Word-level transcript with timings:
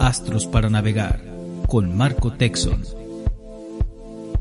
Astros 0.00 0.46
para 0.46 0.70
navegar 0.70 1.20
con 1.68 1.94
Marco 1.94 2.32
Texon. 2.32 2.82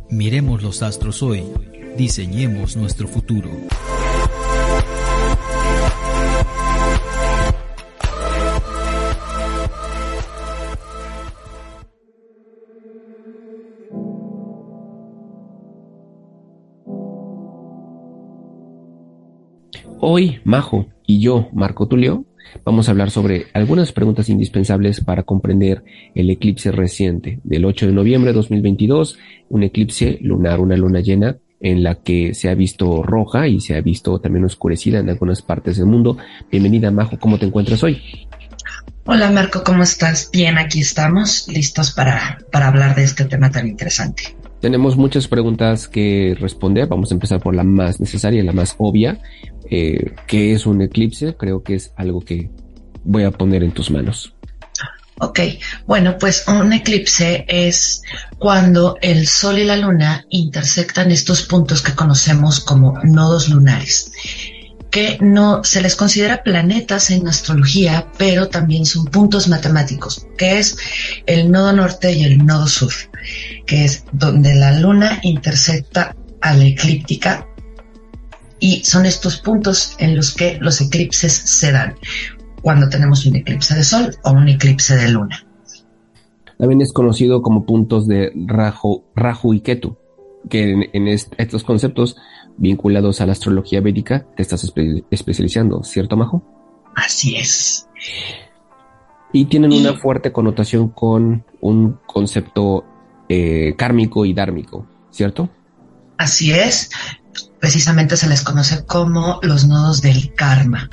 Miremos 0.09 0.63
los 0.63 0.82
astros 0.82 1.21
hoy, 1.21 1.43
diseñemos 1.97 2.78
nuestro 2.78 3.09
futuro. 3.09 3.49
Hoy, 19.99 20.39
Majo 20.45 20.85
y 21.05 21.20
yo, 21.20 21.49
Marco 21.52 21.89
Tulio, 21.89 22.23
vamos 22.63 22.88
a 22.88 22.91
hablar 22.91 23.12
sobre 23.12 23.48
algunas 23.54 23.91
preguntas 23.91 24.30
indispensables 24.30 25.02
para 25.02 25.23
comprender 25.23 25.84
el 26.16 26.30
eclipse 26.30 26.71
reciente 26.71 27.40
del 27.44 27.66
8 27.66 27.88
de 27.88 27.94
noviembre 27.94 28.31
de 28.31 28.35
2022, 28.38 29.17
un 29.49 29.63
eclipse 29.63 30.20
lunar, 30.21 30.59
una 30.59 30.77
luna 30.77 31.02
llena 31.02 31.38
en 31.62 31.84
la 31.84 31.95
que 31.95 32.34
se 32.34 32.49
ha 32.49 32.55
visto 32.55 33.04
roja 33.04 33.48
y 33.48 33.59
se 33.59 33.76
ha 33.76 33.81
visto 33.81 34.20
también 34.20 34.45
oscurecida 34.45 34.99
en 34.99 35.09
algunas 35.09 35.41
partes 35.41 35.77
del 35.77 35.88
mundo. 35.88 36.17
Bienvenida, 36.52 36.90
Majo, 36.91 37.20
¿cómo 37.20 37.38
te 37.38 37.45
encuentras 37.45 37.84
hoy? 37.84 38.02
Hola 39.05 39.31
Marco, 39.31 39.63
¿cómo 39.63 39.84
estás? 39.84 40.29
Bien, 40.31 40.57
aquí 40.57 40.81
estamos, 40.81 41.48
listos 41.48 41.91
para, 41.91 42.38
para 42.52 42.68
hablar 42.68 42.95
de 42.95 43.04
este 43.04 43.26
tema 43.26 43.49
tan 43.49 43.68
interesante. 43.68 44.35
Tenemos 44.62 44.98
muchas 44.98 45.27
preguntas 45.27 45.88
que 45.88 46.36
responder. 46.40 46.88
Vamos 46.88 47.12
a 47.12 47.13
empezar 47.13 47.40
por 47.40 47.55
la 47.55 47.63
más 47.63 47.99
necesaria, 47.99 48.44
la 48.44 48.52
más 48.52 48.76
obvia. 48.77 49.20
Eh, 49.70 50.13
¿Qué 50.27 50.54
es 50.54 50.66
un 50.66 50.82
eclipse? 50.82 51.35
Creo 51.35 51.63
que 51.63 51.76
es 51.76 51.94
algo 51.95 52.22
que 52.22 52.49
voy 53.04 53.23
a 53.23 53.32
poner 53.32 53.63
en 53.63 53.72
tus 53.72 53.90
manos. 53.90 54.34
Ok, 55.22 55.40
bueno, 55.85 56.18
pues 56.18 56.45
un 56.48 56.72
eclipse 56.72 57.45
es 57.48 58.04
cuando 58.38 58.96
el 59.01 59.27
Sol 59.27 59.60
y 59.60 59.66
la 59.66 59.76
Luna 59.76 60.26
intersectan 60.29 61.12
estos 61.12 61.41
puntos 61.41 61.82
que 61.82 61.94
conocemos 61.94 62.62
como 62.62 62.99
nodos 63.04 63.49
lunares 63.49 64.14
que 64.92 65.18
no 65.22 65.64
se 65.64 65.82
les 65.82 65.95
considera 65.95 66.44
planetas 66.44 67.12
en 67.12 67.28
astrología, 67.28 68.12
pero 68.18 68.50
también 68.50 68.86
son 68.86 69.06
puntos 69.06 69.48
matemáticos, 69.48 70.28
que 70.38 70.59
es 70.59 70.78
el 71.26 71.52
nodo 71.52 71.73
norte 71.73 72.12
y 72.12 72.23
el 72.23 72.45
nodo 72.45 72.68
sur, 72.68 72.92
que 73.66 73.86
es 73.86 74.06
donde 74.12 74.56
la 74.56 74.80
luna 74.80 75.20
intersecta 75.22 76.16
a 76.42 76.54
la 76.54 76.66
eclíptica 76.66 77.48
y 78.60 78.84
son 78.84 79.06
estos 79.06 79.38
puntos 79.38 79.95
en 80.00 80.16
los 80.16 80.34
que 80.34 80.58
los 80.60 80.82
eclipses 80.82 81.34
se 81.34 81.72
dan 81.72 81.95
cuando 82.62 82.90
tenemos 82.90 83.26
un 83.26 83.38
eclipse 83.38 83.76
de 83.76 83.84
sol 83.84 84.16
o 84.23 84.32
un 84.32 84.50
eclipse 84.50 84.95
de 84.95 85.10
luna. 85.10 85.45
También 86.58 86.82
es 86.82 86.92
conocido 86.92 87.42
como 87.42 87.66
puntos 87.66 88.06
de 88.06 88.34
Rahu, 88.36 89.06
Rahu 89.16 89.54
y 89.54 89.62
Ketu, 89.62 89.98
que 90.50 90.90
en, 90.92 91.08
estos 91.08 91.64
conceptos 91.64 92.17
vinculados 92.60 93.22
a 93.22 93.26
la 93.26 93.32
astrología 93.32 93.82
védica 93.82 94.26
te 94.36 94.44
estás 94.44 94.72
especializando, 95.10 95.84
¿cierto, 95.84 96.18
Majo? 96.18 96.44
Así 96.96 97.38
es. 97.38 97.88
Y 99.32 99.46
tienen 99.46 99.72
una 99.72 99.94
fuerte 99.94 100.32
connotación 100.32 100.90
con 100.90 101.46
un 101.62 102.00
concepto 102.06 102.84
eh, 103.30 103.76
kármico 103.78 104.26
y 104.26 104.34
dármico, 104.34 104.88
¿cierto? 105.12 105.50
Así 106.18 106.52
es. 106.52 106.90
Precisamente 107.60 108.18
se 108.18 108.28
les 108.28 108.42
conoce 108.42 108.86
como 108.86 109.40
los 109.42 109.66
nodos 109.68 110.02
del 110.02 110.34
karma. 110.34 110.90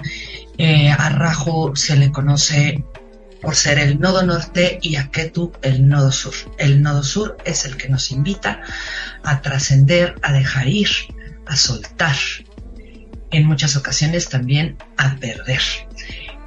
Eh, 0.58 0.91
a 0.91 1.08
Rahu 1.08 1.75
se 1.75 1.97
le 1.97 2.12
conoce 2.12 2.84
por 3.42 3.55
ser 3.56 3.78
el 3.78 4.01
nodo 4.01 4.23
norte 4.23 4.78
y 4.83 4.97
a 4.97 5.11
Ketu 5.11 5.53
el 5.62 5.89
nodo 5.89 6.12
sur. 6.12 6.34
El 6.58 6.83
nodo 6.83 7.03
sur 7.03 7.36
es 7.45 7.64
el 7.64 7.77
que 7.77 7.89
nos 7.89 8.11
invita 8.11 8.61
a 9.23 9.41
trascender, 9.41 10.14
a 10.23 10.33
dejar 10.33 10.69
ir, 10.69 10.89
a 11.46 11.57
soltar, 11.57 12.17
en 13.30 13.46
muchas 13.46 13.77
ocasiones 13.77 14.29
también 14.29 14.77
a 14.96 15.17
perder. 15.17 15.61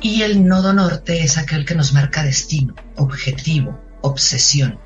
Y 0.01 0.21
el 0.21 0.45
nodo 0.45 0.73
norte 0.73 1.23
es 1.23 1.37
aquel 1.37 1.65
que 1.65 1.75
nos 1.75 1.93
marca 1.93 2.23
destino, 2.23 2.75
objetivo, 2.95 3.77
obsesión. 4.01 4.79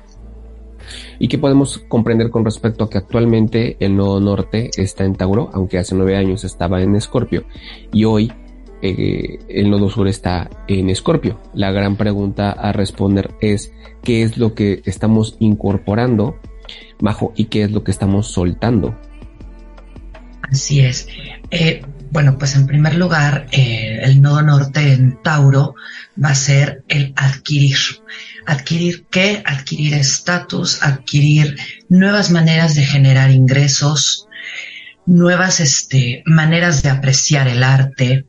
¿Y 1.18 1.28
qué 1.28 1.38
podemos 1.38 1.78
comprender 1.88 2.30
con 2.30 2.44
respecto 2.44 2.84
a 2.84 2.90
que 2.90 2.98
actualmente 2.98 3.76
el 3.80 3.96
nodo 3.96 4.20
norte 4.20 4.70
está 4.76 5.04
en 5.04 5.14
Tauro, 5.14 5.50
aunque 5.52 5.78
hace 5.78 5.94
nueve 5.94 6.16
años 6.16 6.44
estaba 6.44 6.82
en 6.82 6.96
Escorpio, 6.96 7.44
y 7.92 8.04
hoy 8.04 8.32
eh, 8.82 9.38
el 9.48 9.70
nodo 9.70 9.88
sur 9.88 10.08
está 10.08 10.50
en 10.66 10.90
Escorpio? 10.90 11.40
La 11.54 11.70
gran 11.70 11.96
pregunta 11.96 12.50
a 12.50 12.72
responder 12.72 13.34
es 13.40 13.72
qué 14.02 14.22
es 14.22 14.36
lo 14.36 14.54
que 14.54 14.82
estamos 14.84 15.36
incorporando 15.38 16.38
bajo 16.98 17.32
y 17.36 17.46
qué 17.46 17.62
es 17.62 17.70
lo 17.70 17.84
que 17.84 17.92
estamos 17.92 18.26
soltando 18.26 18.98
Así 20.50 20.80
es. 20.80 21.08
Eh, 21.50 21.84
bueno, 22.10 22.38
pues 22.38 22.54
en 22.54 22.66
primer 22.66 22.94
lugar, 22.94 23.48
eh, 23.50 24.00
el 24.02 24.22
nodo 24.22 24.42
norte 24.42 24.92
en 24.92 25.20
Tauro 25.22 25.74
va 26.22 26.30
a 26.30 26.34
ser 26.34 26.84
el 26.88 27.12
adquirir. 27.16 27.76
¿Adquirir 28.46 29.06
qué? 29.10 29.42
Adquirir 29.44 29.94
estatus, 29.94 30.82
adquirir 30.82 31.56
nuevas 31.88 32.30
maneras 32.30 32.74
de 32.74 32.84
generar 32.84 33.30
ingresos, 33.30 34.28
nuevas 35.06 35.60
este, 35.60 36.22
maneras 36.26 36.82
de 36.82 36.90
apreciar 36.90 37.48
el 37.48 37.62
arte. 37.62 38.26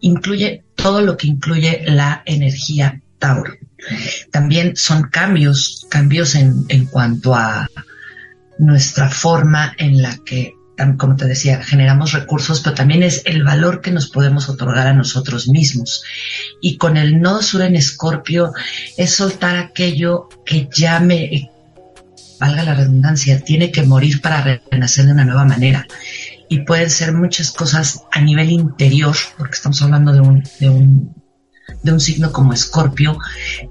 Incluye 0.00 0.64
todo 0.76 1.00
lo 1.00 1.16
que 1.16 1.26
incluye 1.26 1.82
la 1.86 2.22
energía 2.26 3.02
Tauro. 3.18 3.54
También 4.30 4.76
son 4.76 5.04
cambios, 5.04 5.86
cambios 5.90 6.34
en, 6.34 6.64
en 6.68 6.86
cuanto 6.86 7.34
a 7.34 7.68
nuestra 8.60 9.08
forma 9.08 9.74
en 9.78 10.02
la 10.02 10.18
que, 10.24 10.54
como 10.98 11.16
te 11.16 11.26
decía, 11.26 11.62
generamos 11.62 12.12
recursos, 12.12 12.60
pero 12.60 12.74
también 12.74 13.02
es 13.02 13.22
el 13.24 13.42
valor 13.42 13.80
que 13.80 13.90
nos 13.90 14.10
podemos 14.10 14.48
otorgar 14.48 14.86
a 14.86 14.94
nosotros 14.94 15.48
mismos. 15.48 16.04
Y 16.60 16.76
con 16.76 16.96
el 16.96 17.20
nodo 17.20 17.42
sur 17.42 17.62
en 17.62 17.74
escorpio 17.74 18.52
es 18.96 19.14
soltar 19.14 19.56
aquello 19.56 20.28
que 20.44 20.68
ya 20.72 21.00
me, 21.00 21.50
valga 22.38 22.62
la 22.62 22.74
redundancia, 22.74 23.40
tiene 23.40 23.70
que 23.70 23.82
morir 23.82 24.20
para 24.20 24.62
renacer 24.70 25.06
de 25.06 25.12
una 25.12 25.24
nueva 25.24 25.44
manera. 25.44 25.86
Y 26.48 26.60
pueden 26.60 26.90
ser 26.90 27.12
muchas 27.12 27.52
cosas 27.52 28.02
a 28.12 28.20
nivel 28.20 28.50
interior, 28.50 29.14
porque 29.38 29.54
estamos 29.54 29.80
hablando 29.82 30.12
de 30.12 30.20
un, 30.20 30.42
de 30.58 30.68
un 30.68 31.19
de 31.82 31.92
un 31.92 32.00
signo 32.00 32.32
como 32.32 32.52
Escorpio, 32.52 33.18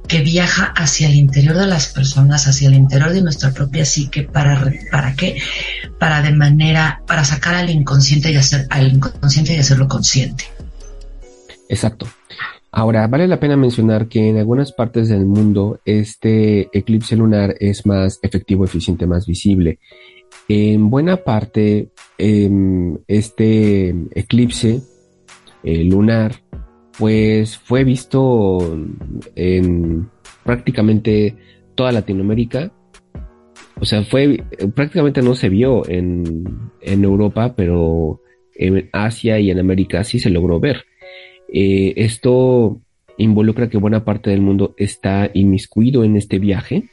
que 0.08 0.22
viaja 0.22 0.74
hacia 0.76 1.08
el 1.08 1.16
interior 1.16 1.56
de 1.58 1.68
las 1.68 1.88
personas, 1.88 2.48
hacia 2.48 2.68
el 2.68 2.76
interior 2.76 3.12
de 3.12 3.22
nuestra 3.22 3.52
propia 3.52 3.86
psique, 3.86 4.24
para, 4.24 4.72
¿para 4.92 5.16
qué? 5.16 5.42
Para 6.00 6.22
de 6.22 6.32
manera, 6.32 7.02
para 7.08 7.24
sacar 7.26 7.56
al 7.56 7.70
inconsciente 7.70 8.32
y 8.32 8.36
hacer, 8.36 8.68
al 8.70 8.94
inconsciente 8.94 9.54
y 9.54 9.60
hacerlo 9.60 9.88
consciente. 9.88 10.46
Exacto. 11.68 12.08
Ahora, 12.72 13.08
vale 13.08 13.28
la 13.28 13.40
pena 13.40 13.58
mencionar 13.58 14.08
que 14.08 14.30
en 14.30 14.38
algunas 14.38 14.72
partes 14.72 15.10
del 15.10 15.26
mundo 15.26 15.80
este 15.86 16.70
eclipse 16.78 17.16
lunar 17.16 17.56
es 17.60 17.86
más 17.86 18.20
efectivo, 18.22 18.64
eficiente, 18.64 19.08
más 19.08 19.26
visible. 19.26 19.80
En 20.48 20.90
buena 20.90 21.18
parte, 21.18 21.90
em, 22.18 22.98
este 23.08 23.96
eclipse 24.14 24.82
eh, 25.64 25.84
lunar 25.84 26.42
pues 27.00 27.58
fue 27.58 27.86
visto 27.86 28.78
en 29.36 30.10
prácticamente 30.44 31.36
toda 31.74 31.94
Latinoamérica. 31.94 32.72
O 33.80 33.86
sea, 33.86 34.04
fue 34.04 34.44
prácticamente 34.76 35.22
no 35.22 35.34
se 35.34 35.48
vio 35.48 35.90
en, 35.90 36.44
en 36.82 37.04
Europa, 37.06 37.56
pero 37.56 38.22
en 38.54 38.90
Asia 38.92 39.40
y 39.40 39.50
en 39.50 39.60
América 39.60 40.04
sí 40.04 40.20
se 40.20 40.30
logró 40.30 40.60
ver. 40.60 40.84
Eh, 41.52 41.94
esto 41.96 42.82
involucra 43.18 43.70
que 43.70 43.78
buena 43.78 44.04
parte 44.04 44.30
del 44.30 44.42
mundo 44.42 44.76
está 44.78 45.32
inmiscuido 45.34 46.04
en 46.04 46.18
este 46.18 46.38
viaje, 46.38 46.90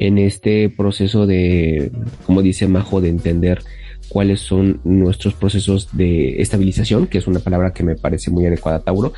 en 0.00 0.18
este 0.18 0.68
proceso 0.68 1.26
de, 1.28 1.92
como 2.26 2.42
dice 2.42 2.66
Majo, 2.66 3.00
de 3.00 3.08
entender 3.08 3.60
cuáles 4.08 4.40
son 4.40 4.80
nuestros 4.84 5.34
procesos 5.34 5.88
de 5.92 6.40
estabilización, 6.40 7.06
que 7.06 7.18
es 7.18 7.26
una 7.26 7.40
palabra 7.40 7.72
que 7.72 7.82
me 7.82 7.96
parece 7.96 8.30
muy 8.30 8.46
adecuada 8.46 8.80
Tauro, 8.80 9.12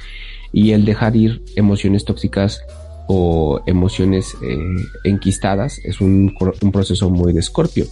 y 0.52 0.72
el 0.72 0.84
dejar 0.84 1.16
ir 1.16 1.42
emociones 1.56 2.04
tóxicas 2.04 2.62
o 3.06 3.60
emociones 3.66 4.36
eh, 4.42 4.56
enquistadas 5.04 5.78
es 5.84 6.00
un, 6.00 6.34
un, 6.62 6.72
proceso 6.72 7.10
muy 7.10 7.32
de 7.32 7.40
escorpio. 7.40 7.86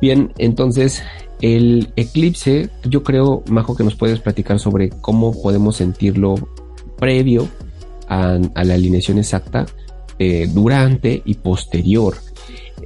Bien, 0.00 0.32
entonces 0.38 1.02
el 1.40 1.92
eclipse, 1.96 2.70
yo 2.84 3.02
creo, 3.02 3.42
Majo, 3.48 3.76
que 3.76 3.84
nos 3.84 3.94
puedes 3.94 4.20
platicar 4.20 4.58
sobre 4.58 4.90
cómo 4.90 5.32
podemos 5.40 5.76
sentirlo 5.76 6.34
previo 6.98 7.48
a, 8.08 8.38
la 8.38 8.74
alineación 8.74 9.18
exacta, 9.18 9.66
eh, 10.18 10.48
durante 10.52 11.22
y 11.24 11.34
posterior 11.34 12.16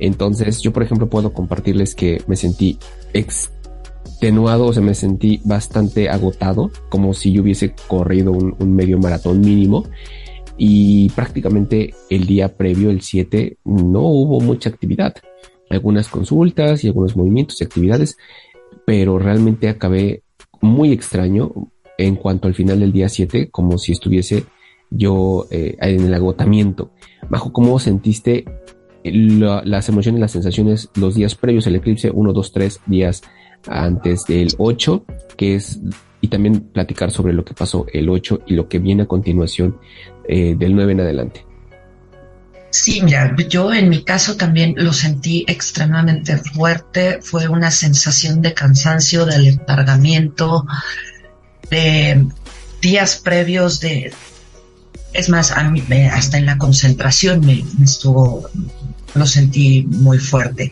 entonces 0.00 0.60
yo, 0.60 0.72
por 0.72 0.82
ejemplo, 0.82 1.08
puedo 1.08 1.32
compartirles 1.32 1.94
que 1.94 2.22
me 2.26 2.36
sentí 2.36 2.78
extenuado, 3.12 4.66
o 4.66 4.72
sea, 4.72 4.82
me 4.82 4.94
sentí 4.94 5.40
bastante 5.44 6.08
agotado, 6.08 6.70
como 6.88 7.14
si 7.14 7.32
yo 7.32 7.42
hubiese 7.42 7.74
corrido 7.88 8.32
un, 8.32 8.74
medio 8.74 8.98
maratón 8.98 9.40
mínimo. 9.40 9.84
y 10.56 11.10
prácticamente 11.10 11.94
el 12.10 12.26
día 12.26 12.56
previo, 12.56 12.90
el 12.90 13.00
7, 13.00 13.58
no 13.64 14.02
hubo 14.02 14.40
mucha 14.40 14.70
actividad. 14.70 15.14
Algunas 15.68 16.08
consultas 16.08 16.84
y 16.84 16.88
algunos 16.88 17.16
movimientos 17.16 17.60
y 17.60 17.64
actividades, 17.64 18.16
pero 18.86 19.18
realmente 19.18 19.68
acabé 19.68 20.22
muy 20.60 20.92
extraño 20.92 21.52
en 21.98 22.16
cuanto 22.16 22.48
al 22.48 22.54
final 22.54 22.80
del 22.80 22.92
día 22.92 23.08
7, 23.08 23.48
como 23.50 23.78
si 23.78 23.92
estuviese 23.92 24.44
yo 24.90 25.46
eh, 25.50 25.76
en 25.80 26.04
el 26.04 26.14
agotamiento. 26.14 26.92
Bajo, 27.28 27.52
¿cómo 27.52 27.78
sentiste 27.78 28.44
las 29.04 29.88
emociones, 29.88 30.20
las 30.20 30.32
sensaciones 30.32 30.88
los 30.94 31.14
días 31.14 31.34
previos 31.34 31.66
al 31.66 31.76
eclipse, 31.76 32.10
1, 32.10 32.32
2, 32.32 32.52
3 32.52 32.80
días 32.86 33.22
antes 33.66 34.24
del 34.24 34.48
8, 34.58 35.04
que 35.36 35.56
es, 35.56 35.80
y 36.20 36.28
también 36.28 36.60
platicar 36.60 37.10
sobre 37.10 37.32
lo 37.32 37.44
que 37.44 37.54
pasó 37.54 37.86
el 37.92 38.08
8 38.08 38.40
y 38.46 38.54
lo 38.54 38.68
que 38.68 38.78
viene 38.78 39.04
a 39.04 39.06
continuación 39.06 39.78
eh, 40.28 40.54
del 40.58 40.74
9 40.74 40.92
en 40.92 41.00
adelante. 41.00 41.44
Sí, 42.74 43.02
mira, 43.02 43.36
yo 43.48 43.72
en 43.72 43.88
mi 43.88 44.02
caso 44.02 44.36
también 44.36 44.74
lo 44.76 44.92
sentí 44.92 45.44
extremadamente 45.46 46.38
fuerte, 46.38 47.20
fue 47.22 47.46
una 47.46 47.70
sensación 47.70 48.42
de 48.42 48.52
cansancio, 48.52 49.26
de 49.26 49.38
letargamiento, 49.38 50.66
de 51.70 52.26
días 52.82 53.20
previos 53.22 53.78
de... 53.78 54.12
Es 55.12 55.28
más, 55.28 55.52
a 55.52 55.62
mí, 55.70 55.84
hasta 56.10 56.38
en 56.38 56.46
la 56.46 56.58
concentración 56.58 57.46
me, 57.46 57.64
estuvo, 57.84 58.50
lo 59.14 59.26
sentí 59.26 59.82
muy 59.82 60.18
fuerte. 60.18 60.70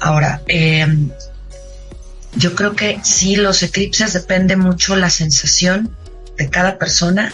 Ahora, 0.00 0.42
eh, 0.48 0.86
yo 2.36 2.54
creo 2.54 2.74
que 2.74 3.00
sí, 3.02 3.36
los 3.36 3.62
eclipses 3.62 4.12
depende 4.12 4.56
mucho 4.56 4.96
la 4.96 5.10
sensación 5.10 5.94
de 6.36 6.48
cada 6.48 6.78
persona. 6.78 7.32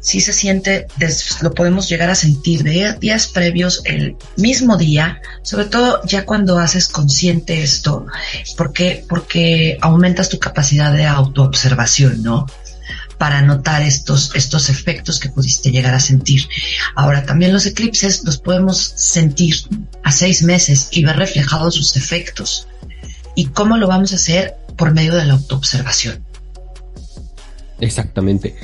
Sí 0.00 0.20
se 0.20 0.32
siente, 0.32 0.86
lo 1.40 1.52
podemos 1.52 1.88
llegar 1.88 2.10
a 2.10 2.14
sentir 2.14 2.62
de 2.62 2.94
días 3.00 3.26
previos, 3.26 3.82
el 3.84 4.16
mismo 4.36 4.76
día, 4.76 5.20
sobre 5.42 5.64
todo 5.64 6.00
ya 6.04 6.24
cuando 6.24 6.58
haces 6.58 6.86
consciente 6.86 7.62
esto, 7.62 8.06
porque, 8.56 9.04
porque 9.08 9.78
aumentas 9.80 10.28
tu 10.28 10.38
capacidad 10.38 10.92
de 10.92 11.06
autoobservación, 11.06 12.22
¿no? 12.22 12.46
Para 13.18 13.42
notar 13.42 13.82
estos, 13.82 14.34
estos 14.34 14.68
efectos 14.68 15.20
que 15.20 15.28
pudiste 15.28 15.70
llegar 15.70 15.94
a 15.94 16.00
sentir. 16.00 16.48
Ahora, 16.94 17.24
también 17.24 17.52
los 17.52 17.66
eclipses 17.66 18.24
los 18.24 18.38
podemos 18.38 18.78
sentir 18.78 19.56
a 20.02 20.12
seis 20.12 20.42
meses 20.42 20.88
y 20.90 21.04
ver 21.04 21.16
reflejados 21.16 21.74
sus 21.74 21.96
efectos. 21.96 22.68
¿Y 23.34 23.46
cómo 23.46 23.76
lo 23.76 23.88
vamos 23.88 24.12
a 24.12 24.16
hacer? 24.16 24.54
Por 24.76 24.92
medio 24.92 25.14
de 25.14 25.24
la 25.24 25.34
autoobservación. 25.34 26.24
Exactamente. 27.80 28.56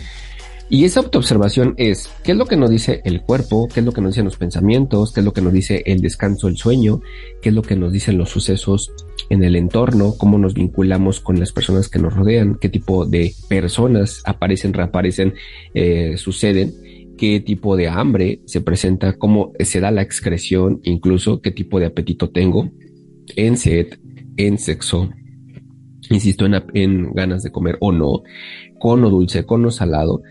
Y 0.69 0.87
esa 0.87 1.01
autoobservación 1.01 1.75
es, 1.77 2.09
¿qué 2.25 2.33
es 2.33 2.39
lo 2.39 2.47
que 2.47 2.57
nos 2.57 2.71
dice 2.71 3.03
el 3.05 3.21
cuerpo? 3.21 3.69
¿Qué 3.69 3.81
es 3.81 3.87
lo 3.87 3.93
que 3.93 4.01
nos 4.01 4.13
dicen 4.13 4.25
los 4.25 4.39
pensamientos? 4.39 5.13
¿Qué 5.13 5.21
es 5.21 5.25
lo 5.27 5.35
que 5.35 5.43
nos 5.43 5.53
dice 5.53 5.83
el 5.85 6.01
descanso, 6.01 6.49
el 6.49 6.57
sueño? 6.57 7.03
¿Qué 7.43 7.51
es 7.51 7.55
lo 7.55 7.61
que 7.61 7.77
nos 7.77 7.93
dicen 7.93 8.17
los 8.17 8.31
sucesos 8.31 8.91
en 9.33 9.43
el 9.43 9.57
entorno? 9.57 10.15
¿Cómo 10.19 10.37
nos 10.37 10.53
vinculamos 10.53 11.21
con 11.21 11.41
las 11.41 11.53
personas 11.53 11.89
que 11.89 11.99
nos 11.99 12.15
rodean? 12.15 12.59
¿Qué 12.61 12.69
tipo 12.69 13.07
de 13.07 13.33
personas 13.49 14.23
aparecen, 14.27 14.75
reaparecen, 14.75 15.33
eh, 15.73 16.19
suceden? 16.19 16.75
¿Qué 17.17 17.41
tipo 17.41 17.75
de 17.75 17.89
hambre 17.89 18.43
se 18.45 18.61
presenta? 18.61 19.15
¿Cómo 19.15 19.53
se 19.59 19.81
da 19.81 19.91
la 19.91 20.03
excreción? 20.03 20.81
Incluso, 20.85 21.41
¿qué 21.41 21.51
tipo 21.51 21.81
de 21.81 21.87
apetito 21.87 22.29
tengo? 22.29 22.71
En 23.35 23.57
sed, 23.57 23.99
en 24.37 24.59
sexo, 24.59 25.09
insisto, 26.11 26.45
en, 26.45 26.63
en, 26.75 27.13
ganas 27.15 27.43
de 27.43 27.53
comer 27.53 27.79
o 27.81 27.91
no, 27.91 28.23
con 28.79 29.03
o 29.03 29.09
dulce, 29.09 29.47
con 29.47 29.71
salado, 29.73 30.23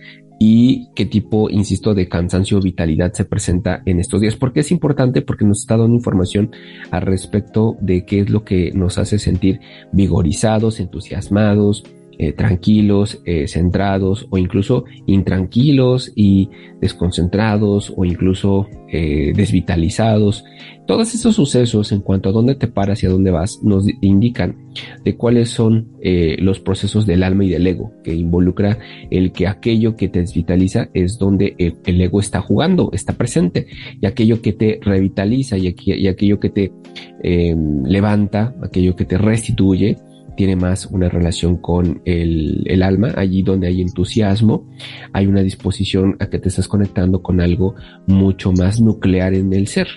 y 0.44 0.88
qué 0.96 1.06
tipo, 1.06 1.52
insisto, 1.52 1.94
de 1.94 2.10
cansancio 2.10 2.58
o 2.58 2.62
vitalidad 2.62 3.14
se 3.14 3.26
presenta 3.26 3.84
en 3.86 4.00
estos 4.00 4.22
días. 4.22 4.36
¿Por 4.36 4.54
qué 4.54 4.62
es 4.62 4.72
importante? 4.72 5.22
Porque 5.22 5.46
nos 5.46 5.60
está 5.60 5.78
dando 5.78 5.96
información 5.96 6.50
al 6.90 7.04
respecto 7.04 7.78
de 7.80 8.06
qué 8.08 8.22
es 8.22 8.32
lo 8.32 8.44
que 8.44 8.72
nos 8.72 8.98
hace 8.98 9.20
sentir 9.20 9.60
vigorizados, 9.92 10.80
entusiasmados, 10.80 11.84
eh, 12.22 12.34
tranquilos, 12.34 13.20
eh, 13.26 13.48
centrados 13.48 14.28
o 14.30 14.38
incluso 14.38 14.86
intranquilos 15.08 16.12
y 16.16 16.50
desconcentrados 16.80 17.92
o 17.98 18.06
incluso 18.06 18.68
eh, 18.92 19.34
desvitalizados. 19.36 20.46
Todos 20.86 21.16
estos 21.16 21.38
sucesos 21.38 21.92
en 21.92 22.02
cuanto 22.02 22.30
a 22.30 22.32
dónde 22.32 22.54
te 22.54 22.68
paras 22.68 23.02
y 23.02 23.08
a 23.08 23.10
dónde 23.10 23.32
vas 23.32 23.64
nos 23.64 23.86
indican 24.02 24.70
de 25.04 25.18
cuáles 25.18 25.50
son 25.50 25.94
los 26.02 26.60
procesos 26.60 27.06
del 27.06 27.24
alma 27.24 27.46
y 27.46 27.50
del 27.50 27.66
ego, 27.66 27.92
que 28.04 28.14
involucra 28.14 28.78
el 29.10 29.32
que 29.32 29.48
aquello 29.48 29.96
que 29.96 30.08
te 30.08 30.20
desvitaliza 30.20 30.90
es 30.94 31.18
donde 31.18 31.56
el, 31.58 32.02
ego 32.02 32.20
está 32.20 32.42
jugando, 32.42 32.92
está 32.94 33.14
presente, 33.14 33.68
y 34.00 34.06
aquello 34.06 34.42
que 34.42 34.54
te 34.54 34.80
revitaliza 34.82 35.58
y, 35.58 35.76
y 35.86 36.08
aquello 36.08 36.40
que 36.40 36.50
te 36.50 36.72
levanta, 37.24 38.54
aquello 38.62 38.96
que 38.96 39.06
te 39.06 39.18
restituye, 39.18 39.98
tiene 40.36 40.56
más 40.56 40.86
una 40.86 41.10
relación 41.10 41.58
con 41.58 42.02
el, 42.06 42.82
alma, 42.84 43.14
allí 43.16 43.44
donde 43.44 43.68
hay 43.68 43.82
entusiasmo, 43.82 44.68
hay 45.14 45.28
una 45.28 45.42
disposición 45.42 46.18
a 46.20 46.28
que 46.28 46.40
te 46.40 46.50
estás 46.50 46.68
conectando 46.68 47.22
con 47.22 47.42
algo 47.42 47.76
mucho 48.08 48.52
más 48.52 48.82
nuclear 48.82 49.34
en 49.34 49.54
el 49.54 49.68
ser. 49.68 49.88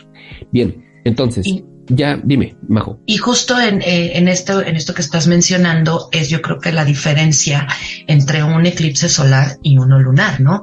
Bien, 0.52 0.84
entonces, 1.04 1.46
ya 1.86 2.20
dime, 2.22 2.56
Majo. 2.69 3.00
Y 3.06 3.16
justo 3.16 3.58
en, 3.58 3.82
eh, 3.82 4.19
en, 4.19 4.28
esto, 4.28 4.62
en 4.62 4.76
esto 4.76 4.94
que 4.94 5.02
estás 5.02 5.26
mencionando 5.26 6.08
es 6.12 6.28
yo 6.28 6.42
creo 6.42 6.58
que 6.58 6.72
la 6.72 6.84
diferencia 6.84 7.66
entre 8.06 8.42
un 8.42 8.66
eclipse 8.66 9.08
solar 9.08 9.58
y 9.62 9.78
uno 9.78 9.98
lunar, 9.98 10.40
¿no? 10.40 10.60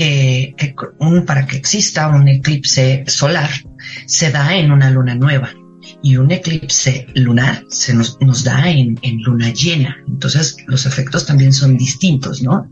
Eh, 0.00 0.54
un, 1.00 1.24
para 1.24 1.46
que 1.46 1.56
exista 1.56 2.08
un 2.08 2.28
eclipse 2.28 3.02
solar 3.08 3.50
se 4.06 4.30
da 4.30 4.56
en 4.56 4.70
una 4.70 4.90
luna 4.90 5.16
nueva 5.16 5.50
y 6.02 6.16
un 6.16 6.30
eclipse 6.30 7.06
lunar 7.14 7.64
se 7.68 7.94
nos, 7.94 8.20
nos 8.20 8.44
da 8.44 8.70
en, 8.70 8.96
luna 9.22 9.52
llena. 9.52 9.96
Entonces 10.06 10.56
los 10.66 10.86
efectos 10.86 11.26
también 11.26 11.52
son 11.52 11.76
distintos, 11.76 12.42
¿no? 12.42 12.68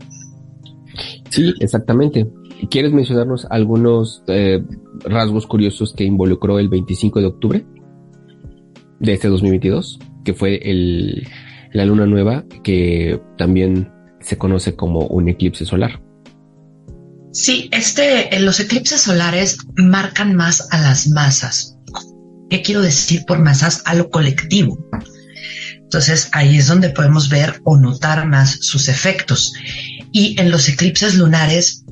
Sí, 1.29 1.53
exactamente. 1.59 2.27
¿Quieres 2.69 2.91
mencionarnos 2.91 3.45
algunos 3.49 4.23
eh, 4.27 4.63
rasgos 5.03 5.45
curiosos 5.45 5.93
que 5.93 6.03
involucró 6.03 6.57
el 6.59 6.69
25 6.69 7.19
de 7.19 7.25
octubre 7.25 7.65
de 8.99 9.13
este 9.13 9.27
2022? 9.27 9.99
Que 10.23 10.33
fue 10.33 10.59
el, 10.63 11.27
la 11.73 11.85
luna 11.85 12.05
nueva 12.05 12.45
que 12.63 13.21
también 13.37 13.91
se 14.19 14.37
conoce 14.37 14.75
como 14.75 15.01
un 15.01 15.29
eclipse 15.29 15.65
solar. 15.65 16.01
Sí, 17.31 17.69
este, 17.71 18.39
los 18.39 18.59
eclipses 18.59 19.01
solares 19.01 19.59
marcan 19.75 20.35
más 20.35 20.67
a 20.71 20.81
las 20.81 21.07
masas. 21.09 21.76
¿Qué 22.49 22.61
quiero 22.61 22.81
decir 22.81 23.23
por 23.25 23.39
masas? 23.39 23.81
A 23.85 23.93
lo 23.93 24.09
colectivo. 24.09 24.77
Entonces 25.75 26.29
ahí 26.33 26.57
es 26.57 26.67
donde 26.67 26.89
podemos 26.89 27.29
ver 27.29 27.61
o 27.63 27.77
notar 27.77 28.27
más 28.27 28.59
sus 28.61 28.89
efectos. 28.89 29.53
Y 30.11 30.39
en 30.39 30.51
los 30.51 30.67
eclipses 30.67 31.15
lunares 31.15 31.85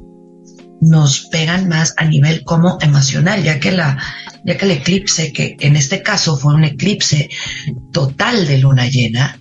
nos 0.82 1.28
pegan 1.28 1.70
más 1.70 1.94
a 1.98 2.06
nivel 2.06 2.44
como 2.44 2.78
emocional, 2.82 3.44
ya 3.44 3.60
que 3.60 3.72
la, 3.72 3.98
ya 4.46 4.58
que 4.58 4.66
el 4.66 4.72
eclipse, 4.72 5.32
que 5.32 5.56
en 5.60 5.76
este 5.76 6.04
caso 6.04 6.38
fue 6.38 6.54
un 6.54 6.66
eclipse 6.66 7.30
total 7.92 8.46
de 8.46 8.58
luna 8.58 8.88
llena, 8.88 9.40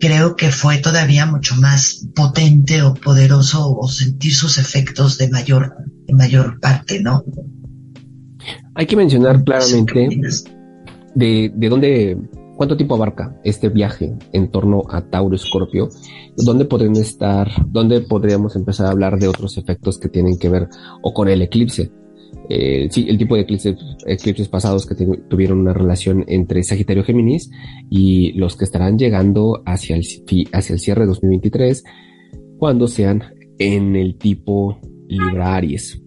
creo 0.00 0.36
que 0.36 0.50
fue 0.50 0.78
todavía 0.78 1.26
mucho 1.26 1.54
más 1.56 2.06
potente 2.14 2.82
o 2.82 2.94
poderoso 2.94 3.76
o 3.76 3.88
sentir 3.88 4.34
sus 4.34 4.58
efectos 4.58 5.18
de 5.18 5.28
mayor, 5.28 5.76
de 6.06 6.14
mayor 6.14 6.58
parte, 6.60 7.00
¿no? 7.00 7.24
Hay 8.74 8.86
que 8.86 8.96
mencionar 8.96 9.44
claramente 9.44 10.08
de, 11.14 11.52
de 11.54 11.68
dónde, 11.68 12.18
cuánto 12.56 12.76
tiempo 12.76 12.94
abarca 12.94 13.38
este 13.44 13.68
viaje 13.68 14.14
en 14.32 14.50
torno 14.50 14.82
a 14.88 15.02
Tauro 15.02 15.36
Escorpio, 15.36 15.88
dónde 16.36 16.64
podrían 16.64 16.96
estar, 16.96 17.48
dónde 17.68 18.00
podríamos 18.00 18.56
empezar 18.56 18.86
a 18.86 18.90
hablar 18.90 19.18
de 19.18 19.28
otros 19.28 19.58
efectos 19.58 19.98
que 19.98 20.08
tienen 20.08 20.38
que 20.38 20.48
ver 20.48 20.68
o 21.02 21.12
con 21.12 21.28
el 21.28 21.42
eclipse. 21.42 21.90
Eh, 22.48 22.88
sí, 22.90 23.06
el 23.08 23.18
tipo 23.18 23.34
de 23.34 23.42
eclipses, 23.42 23.76
eclipses 24.06 24.48
pasados 24.48 24.86
que 24.86 24.94
tuvieron 24.94 25.60
una 25.60 25.72
relación 25.72 26.24
entre 26.28 26.62
Sagitario 26.62 27.04
Géminis 27.04 27.50
y 27.88 28.32
los 28.32 28.56
que 28.56 28.64
estarán 28.64 28.98
llegando 28.98 29.62
hacia 29.64 29.96
el, 29.96 30.02
hacia 30.52 30.72
el 30.74 30.80
cierre 30.80 31.02
de 31.02 31.08
2023 31.08 31.84
cuando 32.58 32.88
sean 32.88 33.22
en 33.58 33.96
el 33.96 34.16
tipo 34.16 34.78
Libra 35.08 35.56
Aries. 35.56 36.00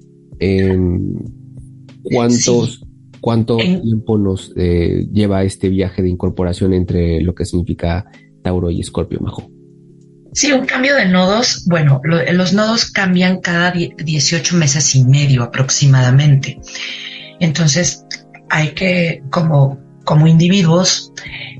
¿Cuántos, 2.12 2.86
¿Cuánto 3.20 3.58
tiempo 3.58 4.18
nos 4.18 4.54
eh, 4.56 5.08
lleva 5.12 5.44
este 5.44 5.70
viaje 5.70 6.04
de 6.04 6.10
incorporación 6.10 6.74
entre 6.74 7.22
lo 7.22 7.34
que 7.34 7.46
significa 7.46 8.06
Tauro 8.44 8.70
y 8.70 8.82
Escorpio, 8.82 9.20
Majo? 9.20 9.50
Sí, 10.34 10.52
un 10.52 10.66
cambio 10.66 10.96
de 10.96 11.08
nodos. 11.08 11.66
Bueno, 11.66 12.02
los 12.04 12.54
nodos 12.54 12.92
cambian 12.92 13.40
cada 13.40 13.72
18 13.72 14.56
meses 14.58 14.94
y 14.94 15.06
medio 15.06 15.44
aproximadamente. 15.44 16.60
Entonces, 17.40 18.06
hay 18.50 18.70
que, 18.70 19.24
como, 19.32 19.80
como 20.04 20.28
individuos, 20.28 21.14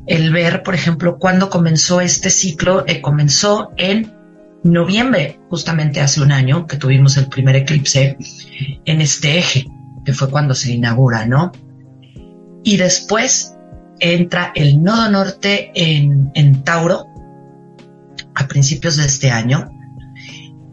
el 0.08 0.32
ver, 0.32 0.62
por 0.62 0.76
ejemplo, 0.76 1.18
cuándo 1.18 1.50
comenzó 1.50 2.02
este 2.02 2.30
ciclo, 2.30 2.86
eh, 2.86 3.02
comenzó 3.02 3.72
en 3.78 4.14
noviembre, 4.64 5.40
justamente 5.50 6.02
hace 6.02 6.22
un 6.22 6.32
año 6.32 6.68
que 6.68 6.78
tuvimos 6.78 7.18
el 7.18 7.28
primer 7.28 7.56
eclipse 7.56 8.18
en 8.86 9.02
este 9.02 9.38
eje, 9.38 9.66
que 10.06 10.14
fue 10.14 10.30
cuando 10.30 10.54
se 10.54 10.72
inaugura, 10.72 11.26
¿no? 11.26 11.52
Y 12.64 12.78
después 12.78 13.56
entra 14.00 14.52
el 14.56 14.84
nodo 14.84 15.10
norte 15.10 15.72
en, 15.74 16.32
en 16.36 16.64
Tauro 16.64 17.06
a 18.36 18.48
principios 18.48 18.98
de 18.98 19.06
este 19.06 19.32
año 19.32 19.70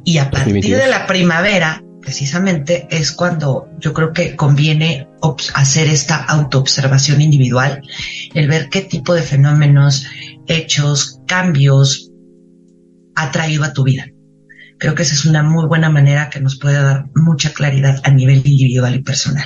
y 0.04 0.18
a 0.18 0.30
partir 0.30 0.76
de 0.76 0.88
la 0.88 1.06
primavera 1.06 1.82
precisamente 2.00 2.88
es 2.90 3.12
cuando 3.12 3.68
yo 3.78 3.92
creo 3.94 4.12
que 4.12 4.36
conviene 4.36 5.08
hacer 5.54 5.86
esta 5.88 6.16
autoobservación 6.16 7.20
individual, 7.20 7.80
el 8.34 8.48
ver 8.48 8.68
qué 8.68 8.82
tipo 8.82 9.14
de 9.14 9.22
fenómenos, 9.22 10.06
hechos, 10.46 11.20
cambios 11.26 12.10
ha 13.14 13.30
traído 13.30 13.64
a 13.64 13.72
tu 13.72 13.84
vida. 13.84 14.06
Creo 14.82 14.96
que 14.96 15.04
esa 15.04 15.14
es 15.14 15.26
una 15.26 15.44
muy 15.44 15.64
buena 15.66 15.90
manera 15.90 16.28
que 16.28 16.40
nos 16.40 16.58
puede 16.58 16.74
dar 16.74 17.06
mucha 17.14 17.52
claridad 17.52 18.00
a 18.02 18.10
nivel 18.10 18.38
individual 18.38 18.92
y 18.96 18.98
personal. 19.00 19.44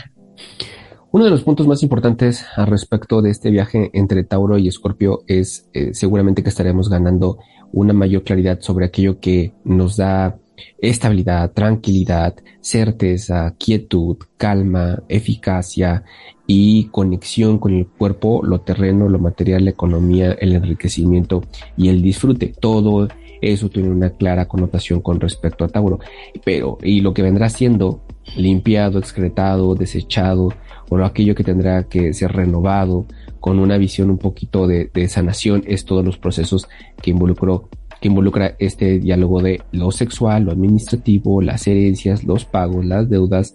Uno 1.12 1.26
de 1.26 1.30
los 1.30 1.42
puntos 1.42 1.66
más 1.66 1.82
importantes 1.82 2.46
al 2.56 2.68
respecto 2.68 3.20
de 3.20 3.32
este 3.32 3.50
viaje 3.50 3.90
entre 3.92 4.24
Tauro 4.24 4.56
y 4.56 4.66
Escorpio 4.66 5.24
es 5.26 5.68
eh, 5.74 5.92
seguramente 5.92 6.42
que 6.42 6.48
estaremos 6.48 6.88
ganando 6.88 7.36
una 7.70 7.92
mayor 7.92 8.22
claridad 8.24 8.60
sobre 8.62 8.86
aquello 8.86 9.20
que 9.20 9.52
nos 9.62 9.98
da 9.98 10.38
estabilidad, 10.78 11.52
tranquilidad, 11.52 12.34
certeza, 12.62 13.54
quietud, 13.58 14.16
calma, 14.38 15.02
eficacia 15.10 16.02
y 16.46 16.86
conexión 16.86 17.58
con 17.58 17.74
el 17.74 17.86
cuerpo, 17.86 18.40
lo 18.42 18.62
terreno, 18.62 19.10
lo 19.10 19.18
material, 19.18 19.64
la 19.64 19.70
economía, 19.72 20.32
el 20.32 20.54
enriquecimiento 20.54 21.42
y 21.76 21.90
el 21.90 22.00
disfrute. 22.00 22.54
Todo 22.58 23.08
eso 23.40 23.68
tiene 23.68 23.90
una 23.90 24.10
clara 24.10 24.46
connotación 24.46 25.00
con 25.00 25.20
respecto 25.20 25.64
a 25.64 25.68
Tauro. 25.68 25.98
Pero, 26.44 26.78
y 26.82 27.00
lo 27.00 27.14
que 27.14 27.22
vendrá 27.22 27.48
siendo 27.48 28.02
limpiado, 28.36 28.98
excretado, 28.98 29.74
desechado, 29.74 30.50
o 30.88 30.96
aquello 30.98 31.34
que 31.34 31.44
tendrá 31.44 31.84
que 31.84 32.12
ser 32.12 32.32
renovado 32.32 33.06
con 33.40 33.58
una 33.58 33.76
visión 33.76 34.10
un 34.10 34.18
poquito 34.18 34.66
de, 34.66 34.90
sanación, 35.08 35.62
es 35.66 35.84
todos 35.84 36.04
los 36.04 36.18
procesos 36.18 36.68
que 37.02 37.10
involucró 37.10 37.68
que 38.00 38.08
involucra 38.08 38.56
este 38.58 38.98
diálogo 38.98 39.40
de 39.40 39.62
lo 39.72 39.90
sexual, 39.90 40.44
lo 40.44 40.52
administrativo, 40.52 41.40
las 41.40 41.66
herencias, 41.66 42.24
los 42.24 42.44
pagos, 42.44 42.84
las 42.84 43.08
deudas 43.08 43.54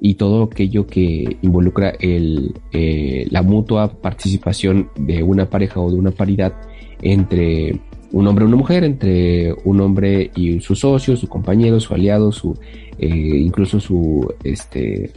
y 0.00 0.14
todo 0.14 0.44
aquello 0.44 0.86
que 0.86 1.38
involucra 1.42 1.94
el, 1.98 2.54
eh, 2.72 3.26
la 3.30 3.42
mutua 3.42 4.00
participación 4.00 4.90
de 4.96 5.24
una 5.24 5.50
pareja 5.50 5.80
o 5.80 5.90
de 5.90 5.98
una 5.98 6.12
paridad 6.12 6.54
entre 7.02 7.80
un 8.12 8.26
hombre 8.26 8.44
y 8.44 8.48
una 8.48 8.56
mujer, 8.56 8.84
entre 8.84 9.54
un 9.64 9.80
hombre 9.80 10.30
y 10.34 10.60
su 10.60 10.74
socio, 10.74 11.16
su 11.16 11.28
compañero, 11.28 11.80
su 11.80 11.94
aliado, 11.94 12.32
su 12.32 12.58
eh, 12.98 13.08
incluso 13.08 13.80
su 13.80 14.32
este 14.44 15.12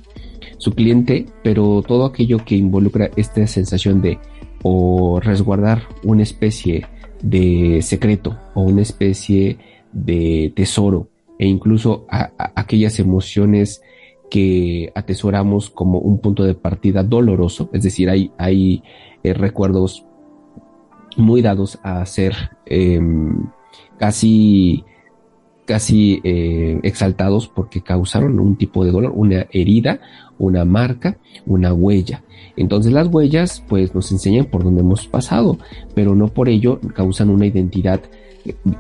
su 0.57 0.71
cliente, 0.71 1.25
pero 1.43 1.83
todo 1.85 2.05
aquello 2.05 2.37
que 2.45 2.55
involucra 2.55 3.09
esta 3.15 3.45
sensación 3.47 4.01
de 4.01 4.19
o 4.63 5.19
resguardar 5.19 5.83
una 6.03 6.23
especie 6.23 6.85
de 7.21 7.81
secreto 7.81 8.37
o 8.53 8.61
una 8.61 8.81
especie 8.81 9.57
de 9.91 10.53
tesoro 10.55 11.09
e 11.37 11.47
incluso 11.47 12.05
aquellas 12.09 12.99
emociones 12.99 13.81
que 14.29 14.91
atesoramos 14.95 15.69
como 15.69 15.99
un 15.99 16.19
punto 16.19 16.43
de 16.43 16.55
partida 16.55 17.03
doloroso, 17.03 17.69
es 17.73 17.83
decir, 17.83 18.09
hay, 18.09 18.31
hay 18.37 18.81
eh, 19.23 19.33
recuerdos 19.33 20.05
muy 21.17 21.41
dados 21.41 21.79
a 21.83 22.05
ser 22.05 22.35
em, 22.65 23.47
casi 23.97 24.83
casi 25.65 26.19
eh, 26.23 26.79
exaltados 26.83 27.47
porque 27.47 27.81
causaron 27.81 28.39
un 28.39 28.55
tipo 28.55 28.83
de 28.83 28.91
dolor, 28.91 29.13
una 29.15 29.47
herida, 29.51 29.99
una 30.37 30.65
marca, 30.65 31.17
una 31.45 31.73
huella. 31.73 32.23
Entonces 32.55 32.91
las 32.91 33.07
huellas 33.07 33.63
pues 33.67 33.95
nos 33.95 34.11
enseñan 34.11 34.45
por 34.45 34.63
dónde 34.63 34.81
hemos 34.81 35.07
pasado, 35.07 35.57
pero 35.95 36.15
no 36.15 36.27
por 36.27 36.49
ello 36.49 36.79
causan 36.93 37.29
una 37.29 37.45
identidad 37.45 38.01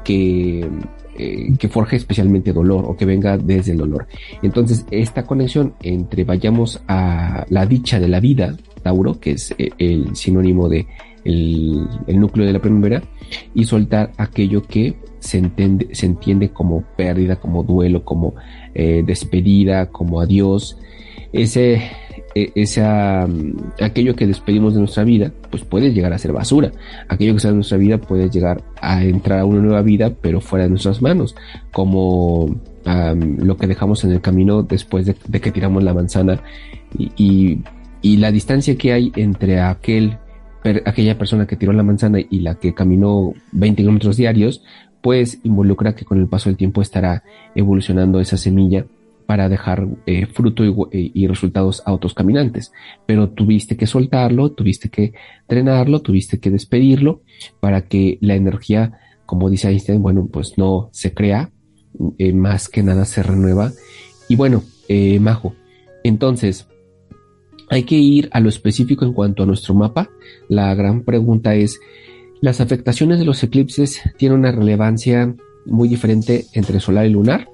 que, 0.03 0.67
eh, 1.17 1.53
que 1.57 1.69
forje 1.69 1.95
especialmente 1.95 2.51
dolor 2.51 2.85
o 2.85 2.97
que 2.97 3.05
venga 3.05 3.37
desde 3.37 3.71
el 3.71 3.77
dolor. 3.77 4.07
Entonces 4.41 4.85
esta 4.91 5.23
conexión 5.23 5.73
entre 5.81 6.23
vayamos 6.23 6.81
a 6.87 7.45
la 7.49 7.65
dicha 7.65 7.99
de 7.99 8.09
la 8.09 8.19
vida, 8.19 8.55
Tauro, 8.81 9.19
que 9.19 9.31
es 9.31 9.55
eh, 9.57 9.69
el 9.77 10.15
sinónimo 10.15 10.67
de 10.67 10.85
el, 11.25 11.87
núcleo 12.07 12.45
de 12.45 12.53
la 12.53 12.59
primavera, 12.59 13.03
y 13.53 13.65
soltar 13.65 14.11
aquello 14.17 14.63
que 14.63 14.95
se 15.19 15.37
entiende, 15.37 15.89
se 15.93 16.05
entiende 16.05 16.49
como 16.49 16.83
pérdida, 16.97 17.37
como 17.37 17.63
duelo, 17.63 18.03
como 18.03 18.35
eh, 18.73 19.03
despedida, 19.05 19.87
como 19.87 20.19
adiós. 20.19 20.77
Ese, 21.31 21.81
e, 22.35 22.51
esa, 22.55 23.27
mm, 23.27 23.81
aquello 23.81 24.15
que 24.15 24.27
despedimos 24.27 24.73
de 24.73 24.79
nuestra 24.79 25.03
vida, 25.03 25.31
pues 25.49 25.63
puede 25.63 25.93
llegar 25.93 26.13
a 26.13 26.17
ser 26.17 26.31
basura. 26.31 26.71
Aquello 27.07 27.33
que 27.33 27.37
está 27.37 27.49
en 27.49 27.55
nuestra 27.55 27.77
vida 27.77 27.97
puede 27.99 28.29
llegar 28.29 28.63
a 28.81 29.03
entrar 29.03 29.39
a 29.39 29.45
una 29.45 29.61
nueva 29.61 29.81
vida, 29.81 30.11
pero 30.21 30.41
fuera 30.41 30.65
de 30.65 30.71
nuestras 30.71 31.01
manos, 31.01 31.35
como 31.71 32.55
lo 32.85 33.57
que 33.57 33.67
dejamos 33.67 34.03
en 34.03 34.11
el 34.11 34.21
camino 34.21 34.63
después 34.63 35.05
de, 35.05 35.13
que 35.13 35.51
tiramos 35.51 35.83
la 35.83 35.93
manzana 35.93 36.41
y, 36.97 37.59
la 38.01 38.31
distancia 38.31 38.77
que 38.77 38.91
hay 38.91 39.11
entre 39.15 39.61
aquel, 39.61 40.17
aquella 40.85 41.17
persona 41.17 41.45
que 41.45 41.55
tiró 41.55 41.73
la 41.73 41.83
manzana 41.83 42.19
y 42.19 42.39
la 42.39 42.55
que 42.55 42.73
caminó 42.73 43.33
20 43.51 43.81
kilómetros 43.81 44.17
diarios, 44.17 44.63
pues 45.01 45.39
involucra 45.43 45.95
que 45.95 46.05
con 46.05 46.19
el 46.19 46.27
paso 46.27 46.49
del 46.49 46.57
tiempo 46.57 46.81
estará 46.81 47.23
evolucionando 47.55 48.21
esa 48.21 48.37
semilla 48.37 48.85
para 49.25 49.49
dejar 49.49 49.87
eh, 50.05 50.25
fruto 50.25 50.63
eh, 50.63 51.11
y, 51.13 51.27
resultados 51.27 51.83
a 51.85 51.93
otros 51.93 52.13
caminantes. 52.13 52.71
Pero 53.05 53.29
tuviste 53.29 53.75
que 53.75 53.87
soltarlo, 53.87 54.51
tuviste 54.51 54.89
que 54.89 55.13
drenarlo, 55.47 56.01
tuviste 56.01 56.39
que 56.39 56.51
despedirlo 56.51 57.21
para 57.59 57.81
que 57.81 58.17
la 58.21 58.35
energía, 58.35 58.93
como 59.25 59.49
dice 59.49 59.69
Einstein, 59.69 60.01
bueno, 60.01 60.27
pues 60.31 60.57
no 60.57 60.89
se 60.91 61.13
crea, 61.13 61.51
eh, 62.17 62.33
más 62.33 62.69
que 62.69 62.83
nada 62.83 63.05
se 63.05 63.23
renueva. 63.23 63.71
Y 64.29 64.35
bueno, 64.35 64.63
Majo, 65.19 65.55
entonces, 66.03 66.67
hay 67.73 67.83
que 67.83 67.95
ir 67.95 68.29
a 68.31 68.39
lo 68.39 68.49
específico 68.49 69.05
en 69.05 69.13
cuanto 69.13 69.43
a 69.43 69.45
nuestro 69.45 69.73
mapa. 69.73 70.09
La 70.47 70.73
gran 70.75 71.03
pregunta 71.03 71.55
es, 71.55 71.79
¿las 72.41 72.61
afectaciones 72.61 73.19
de 73.19 73.25
los 73.25 73.41
eclipses 73.43 74.01
tienen 74.17 74.39
una 74.39 74.51
relevancia 74.51 75.35
muy 75.65 75.87
diferente 75.87 76.45
entre 76.53 76.79
solar 76.79 77.05
y 77.05 77.09
lunar? 77.09 77.47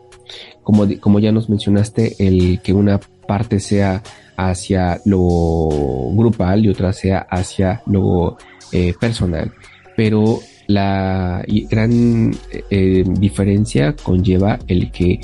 como, 0.63 0.87
como 0.99 1.19
ya 1.19 1.31
nos 1.31 1.49
mencionaste, 1.49 2.15
el 2.19 2.61
que 2.61 2.73
una 2.73 2.99
parte 2.99 3.59
sea 3.59 4.03
hacia 4.37 5.01
lo 5.05 5.67
grupal 6.13 6.65
y 6.65 6.69
otra 6.69 6.93
sea 6.93 7.25
hacia 7.29 7.81
lo 7.87 8.37
eh, 8.71 8.93
personal. 8.99 9.51
Pero 9.97 10.39
la 10.67 11.43
gran 11.47 12.31
eh, 12.69 13.03
diferencia 13.19 13.95
conlleva 13.95 14.59
el 14.67 14.91
que 14.91 15.19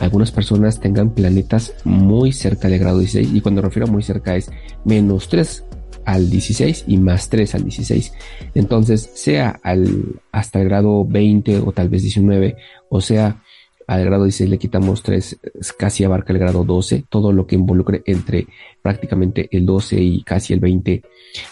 algunas 0.00 0.30
personas 0.32 0.80
tengan 0.80 1.14
planetas 1.14 1.74
muy 1.84 2.32
cerca 2.32 2.68
del 2.68 2.78
grado 2.78 2.98
16 2.98 3.32
y 3.32 3.40
cuando 3.40 3.62
refiero 3.62 3.86
a 3.86 3.90
muy 3.90 4.02
cerca 4.02 4.36
es 4.36 4.50
menos 4.84 5.28
3 5.28 5.64
al 6.04 6.30
16 6.30 6.84
y 6.86 6.96
más 6.96 7.28
3 7.28 7.54
al 7.54 7.64
16. 7.64 8.12
Entonces, 8.54 9.10
sea 9.14 9.60
al, 9.62 10.20
hasta 10.32 10.60
el 10.60 10.68
grado 10.68 11.04
20 11.04 11.58
o 11.58 11.72
tal 11.72 11.88
vez 11.88 12.02
19 12.02 12.56
o 12.88 13.00
sea 13.00 13.42
al 13.88 14.04
grado 14.04 14.24
16 14.24 14.50
le 14.50 14.58
quitamos 14.58 15.02
3, 15.02 15.40
casi 15.78 16.04
abarca 16.04 16.34
el 16.34 16.38
grado 16.38 16.62
12, 16.62 17.06
todo 17.08 17.32
lo 17.32 17.46
que 17.46 17.56
involucre 17.56 18.02
entre 18.04 18.46
prácticamente 18.82 19.48
el 19.50 19.64
12 19.64 19.98
y 19.98 20.22
casi 20.24 20.52
el 20.52 20.60
20 20.60 21.02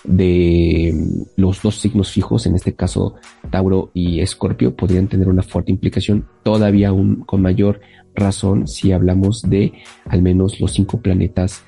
de 0.04 0.92
mm, 0.94 1.40
los 1.40 1.62
dos 1.62 1.80
signos 1.80 2.12
fijos, 2.12 2.44
en 2.44 2.54
este 2.54 2.74
caso 2.74 3.14
Tauro 3.50 3.90
y 3.94 4.20
Escorpio, 4.20 4.76
podrían 4.76 5.08
tener 5.08 5.30
una 5.30 5.42
fuerte 5.42 5.72
implicación, 5.72 6.28
todavía 6.42 6.88
aún 6.88 7.24
con 7.24 7.40
mayor 7.40 7.80
razón 8.16 8.66
si 8.66 8.92
hablamos 8.92 9.42
de 9.42 9.72
al 10.06 10.22
menos 10.22 10.60
los 10.60 10.72
cinco 10.72 11.00
planetas 11.00 11.62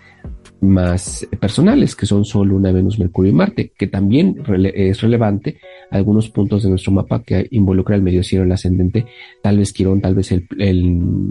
más 0.61 1.27
personales, 1.41 1.95
que 1.95 2.07
son 2.07 2.25
Sol, 2.25 2.49
Luna, 2.49 2.73
Venus, 2.73 2.99
Mercurio 2.99 3.31
y 3.31 3.35
Marte, 3.35 3.73
que 3.77 3.87
también 3.87 4.43
es 4.75 5.01
relevante 5.01 5.59
algunos 5.91 6.29
puntos 6.31 6.63
de 6.63 6.71
nuestro 6.71 6.93
mapa 6.93 7.23
que 7.23 7.47
involucra 7.53 7.95
el 7.95 8.03
medio 8.03 8.25
cielo, 8.25 8.45
el 8.45 8.53
ascendente, 8.53 9.07
tal 9.43 9.59
vez 9.59 9.73
Quirón, 9.73 10.01
tal 10.01 10.15
vez 10.15 10.33
el, 10.33 10.47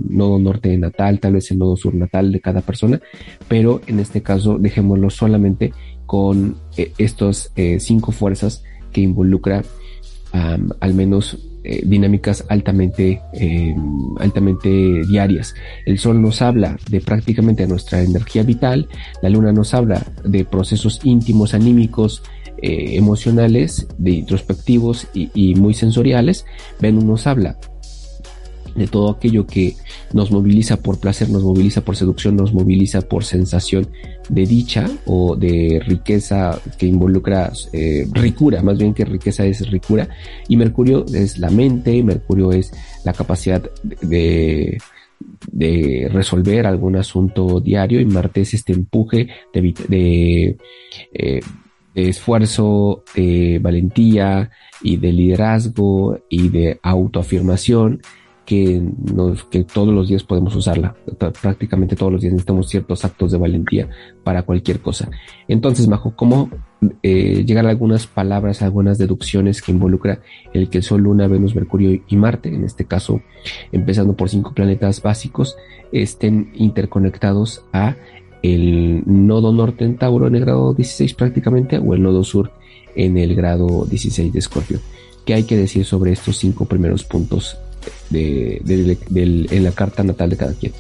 nodo 0.10 0.40
norte 0.40 0.76
natal, 0.78 1.20
tal 1.20 1.34
vez 1.34 1.52
el 1.52 1.60
nodo 1.60 1.76
sur 1.76 1.94
natal 1.94 2.32
de 2.32 2.40
cada 2.40 2.62
persona, 2.62 3.02
pero 3.48 3.82
en 3.88 4.00
este 4.00 4.22
caso 4.22 4.58
dejémoslo 4.58 5.10
solamente 5.10 5.74
con 6.06 6.56
eh, 6.78 6.94
estos 6.98 7.52
eh, 7.58 7.80
cinco 7.80 8.12
fuerzas 8.12 8.64
que 8.94 9.02
involucra 9.02 9.64
al 10.32 10.94
menos 10.94 11.38
eh, 11.70 11.82
dinámicas 11.84 12.46
altamente, 12.48 13.22
eh, 13.34 13.76
altamente 14.20 14.70
diarias. 15.06 15.54
El 15.86 16.00
Sol 16.00 16.22
nos 16.22 16.42
habla 16.42 16.78
de 16.90 17.02
prácticamente 17.02 17.68
nuestra 17.68 18.02
energía 18.02 18.44
vital, 18.44 18.88
la 19.22 19.28
Luna 19.28 19.52
nos 19.52 19.74
habla 19.74 20.02
de 20.24 20.46
procesos 20.46 21.02
íntimos, 21.04 21.54
anímicos, 21.54 22.24
eh, 22.62 22.96
emocionales, 22.96 23.86
de 23.98 24.12
introspectivos 24.12 25.08
y, 25.14 25.56
muy 25.56 25.74
sensoriales. 25.74 26.46
Venus 26.80 27.04
nos 27.04 27.28
habla 27.28 27.58
de 28.78 28.88
todo 28.88 29.10
aquello 29.10 29.46
que 29.46 29.76
nos 30.14 30.32
moviliza 30.32 30.78
por 30.78 31.00
placer, 31.00 31.30
nos 31.30 31.44
moviliza 31.44 31.82
por 31.82 31.98
seducción, 31.98 32.36
nos 32.36 32.54
moviliza 32.54 33.02
por 33.02 33.24
sensación 33.24 33.90
de 34.30 34.46
dicha 34.46 34.88
o 35.06 35.36
de 35.36 35.82
riqueza 35.86 36.62
que 36.78 36.86
involucra 36.86 37.52
eh, 37.74 38.08
ricura, 38.12 38.62
más 38.62 38.78
bien 38.78 38.94
que 38.94 39.04
riqueza 39.04 39.46
es 39.46 39.70
ricura, 39.70 40.08
y 40.48 40.56
Mercurio 40.56 41.06
es 41.14 41.40
la 41.40 41.50
mente, 41.50 42.02
Mercurio 42.04 42.52
es 42.52 42.72
la 43.04 43.14
capacidad 43.14 43.62
de, 43.82 44.78
de 45.52 46.08
resolver 46.12 46.68
algún 46.68 46.96
asunto 46.98 47.60
diario 47.60 48.00
y 48.00 48.06
Marte 48.06 48.42
es 48.42 48.54
este 48.54 48.74
empuje 48.74 49.28
de, 49.54 50.58
eh, 51.14 51.40
de 51.96 52.10
esfuerzo, 52.10 53.04
de 53.16 53.60
valentía 53.60 54.52
y 54.82 54.98
de 54.98 55.12
liderazgo 55.12 56.20
y 56.30 56.50
de 56.50 56.80
autoafirmación 56.84 58.02
que, 58.48 58.82
todos 59.74 59.94
los 59.94 60.08
días 60.08 60.24
podemos 60.24 60.56
usarla. 60.56 60.96
Prácticamente 61.42 61.98
todos 61.98 62.14
los 62.14 62.22
días 62.22 62.32
necesitamos 62.32 62.70
ciertos 62.70 63.04
actos 63.04 63.34
de 63.34 63.38
valentía 63.38 63.90
para 64.24 64.44
cualquier 64.44 64.80
cosa. 64.80 65.10
Entonces, 65.50 65.90
Majo, 65.90 66.16
¿cómo 66.16 66.50
eh, 67.04 67.44
llegar 67.46 67.66
a 67.68 67.72
algunas 67.72 68.08
palabras, 68.08 68.62
algunas 68.62 68.98
deducciones 68.98 69.62
que 69.62 69.74
involucra 69.74 70.22
el 70.54 70.70
que 70.70 70.82
Sol, 70.82 71.02
Luna, 71.02 71.28
Venus, 71.28 71.56
Mercurio 71.56 72.02
y 72.08 72.16
Marte, 72.16 72.48
en 72.48 72.64
este 72.64 72.86
caso, 72.86 73.22
empezando 73.74 74.16
por 74.16 74.30
cinco 74.30 74.54
planetas 74.54 75.02
básicos, 75.02 75.58
estén 75.92 76.52
interconectados 76.56 77.66
a 77.74 77.98
el 78.44 79.04
nodo 79.06 79.52
norte 79.52 79.84
en 79.84 79.98
Tauro 79.98 80.28
en 80.28 80.36
el 80.36 80.42
grado 80.42 80.74
16 80.74 81.16
prácticamente 81.16 81.80
o 81.80 81.94
el 81.94 82.02
nodo 82.02 82.24
sur 82.24 82.52
en 82.96 83.18
el 83.18 83.36
grado 83.36 83.86
16 83.86 84.32
de 84.32 84.40
Escorpio. 84.40 84.80
¿Qué 85.26 85.34
hay 85.34 85.44
que 85.44 85.58
decir 85.58 85.84
sobre 85.84 86.14
estos 86.14 86.38
cinco 86.38 86.64
primeros 86.64 87.04
puntos 87.04 87.58
de, 88.10 88.98
en 89.50 89.64
la 89.64 89.72
carta 89.72 90.04
natal 90.04 90.30
de 90.30 90.38
cada 90.38 90.54
quien. 90.54 90.74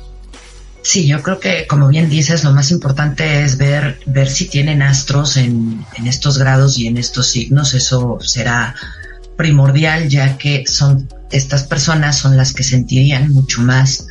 Sí, 0.81 1.05
yo 1.05 1.22
creo 1.22 1.39
que, 1.39 1.67
como 1.67 1.89
bien 1.89 2.10
dices, 2.10 2.43
lo 2.43 2.53
más 2.53 2.72
importante 2.72 3.43
es 3.43 3.57
ver, 3.57 4.00
ver 4.05 4.29
si 4.29 4.48
tienen 4.48 4.81
astros 4.81 5.36
en, 5.36 5.84
en 5.98 6.07
estos 6.07 6.38
grados 6.38 6.79
y 6.79 6.88
en 6.88 6.98
estos 6.98 7.27
signos. 7.27 7.74
Eso 7.74 8.19
será 8.22 8.74
primordial, 9.36 10.07
ya 10.07 10.38
que 10.38 10.65
son 10.65 11.10
estas 11.31 11.63
personas 11.63 12.17
son 12.17 12.38
las 12.38 12.53
que 12.53 12.63
sentirían 12.63 13.31
mucho 13.31 13.62
más 13.62 14.07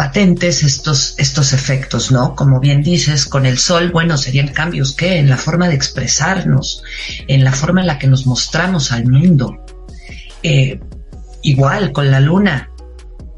patentes 0.00 0.62
estos, 0.62 1.14
estos 1.18 1.52
efectos, 1.52 2.10
¿no? 2.10 2.34
Como 2.34 2.58
bien 2.58 2.82
dices, 2.82 3.26
con 3.26 3.44
el 3.44 3.58
sol, 3.58 3.90
bueno, 3.92 4.16
serían 4.16 4.48
cambios 4.48 4.94
que 4.94 5.18
en 5.18 5.28
la 5.28 5.36
forma 5.36 5.68
de 5.68 5.74
expresarnos, 5.74 6.82
en 7.28 7.44
la 7.44 7.52
forma 7.52 7.82
en 7.82 7.86
la 7.86 7.98
que 7.98 8.06
nos 8.06 8.26
mostramos 8.26 8.92
al 8.92 9.06
mundo. 9.06 9.62
Eh, 10.42 10.80
igual 11.42 11.92
con 11.92 12.10
la 12.10 12.20
luna, 12.20 12.70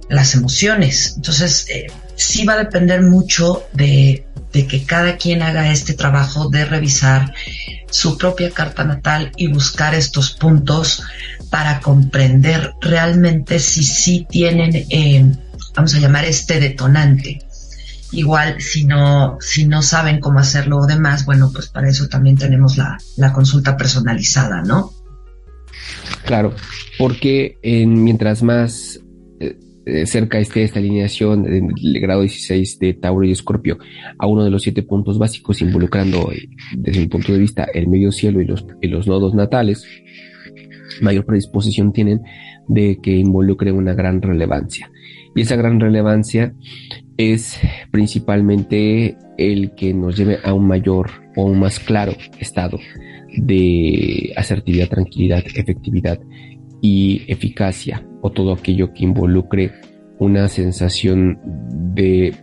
las 0.08 0.34
emociones. 0.34 1.14
Entonces, 1.16 1.66
eh, 1.68 1.86
sí 2.16 2.44
va 2.44 2.54
a 2.54 2.58
depender 2.58 3.02
mucho 3.02 3.64
de, 3.72 4.26
de, 4.52 4.66
que 4.66 4.84
cada 4.84 5.16
quien 5.16 5.42
haga 5.42 5.70
este 5.70 5.94
trabajo 5.94 6.48
de 6.48 6.64
revisar 6.64 7.34
su 7.90 8.16
propia 8.16 8.50
carta 8.50 8.84
natal 8.84 9.32
y 9.36 9.48
buscar 9.48 9.94
estos 9.94 10.32
puntos 10.32 11.02
para 11.50 11.80
comprender 11.80 12.72
realmente 12.80 13.58
si 13.58 13.84
sí 13.84 14.26
tienen, 14.28 14.74
eh, 14.74 15.36
vamos 15.74 15.94
a 15.94 15.98
llamar 15.98 16.24
este 16.24 16.60
detonante. 16.60 17.40
Igual, 18.10 18.60
si 18.60 18.84
no, 18.84 19.38
si 19.40 19.66
no 19.66 19.82
saben 19.82 20.20
cómo 20.20 20.38
hacerlo 20.38 20.78
o 20.78 20.86
demás, 20.86 21.24
bueno, 21.24 21.50
pues 21.52 21.68
para 21.68 21.88
eso 21.88 22.08
también 22.08 22.36
tenemos 22.36 22.76
la, 22.76 22.98
la 23.16 23.32
consulta 23.32 23.76
personalizada, 23.76 24.62
¿no? 24.62 24.92
Claro, 26.24 26.54
porque 26.98 27.58
mientras 27.62 28.42
más 28.42 29.00
eh, 29.40 29.56
eh, 29.84 30.06
cerca 30.06 30.38
esté 30.38 30.62
esta 30.62 30.78
alineación 30.78 31.42
del 31.42 32.00
grado 32.00 32.20
16 32.20 32.78
de 32.78 32.94
Tauro 32.94 33.26
y 33.26 33.32
Escorpio 33.32 33.78
a 34.18 34.26
uno 34.28 34.44
de 34.44 34.50
los 34.50 34.62
siete 34.62 34.84
puntos 34.84 35.18
básicos 35.18 35.60
involucrando 35.60 36.30
eh, 36.30 36.48
desde 36.76 37.00
mi 37.00 37.08
punto 37.08 37.32
de 37.32 37.40
vista 37.40 37.66
el 37.74 37.88
medio 37.88 38.12
cielo 38.12 38.40
y 38.40 38.44
los, 38.44 38.64
los 38.80 39.06
nodos 39.08 39.34
natales, 39.34 39.84
mayor 41.00 41.26
predisposición 41.26 41.92
tienen 41.92 42.22
de 42.68 43.00
que 43.02 43.10
involucre 43.10 43.72
una 43.72 43.94
gran 43.94 44.22
relevancia. 44.22 44.90
Y 45.34 45.40
esa 45.40 45.56
gran 45.56 45.80
relevancia 45.80 46.54
es 47.16 47.58
principalmente 47.90 49.16
el 49.38 49.74
que 49.74 49.94
nos 49.94 50.16
lleve 50.16 50.38
a 50.44 50.54
un 50.54 50.68
mayor 50.68 51.10
o 51.34 51.46
un 51.46 51.58
más 51.58 51.80
claro 51.80 52.12
estado 52.38 52.78
de 53.36 54.32
asertividad, 54.36 54.88
tranquilidad, 54.88 55.42
efectividad 55.54 56.20
y 56.80 57.22
eficacia 57.28 58.04
o 58.20 58.30
todo 58.30 58.52
aquello 58.52 58.92
que 58.92 59.04
involucre 59.04 59.72
una 60.18 60.48
sensación 60.48 61.38
de, 61.94 62.34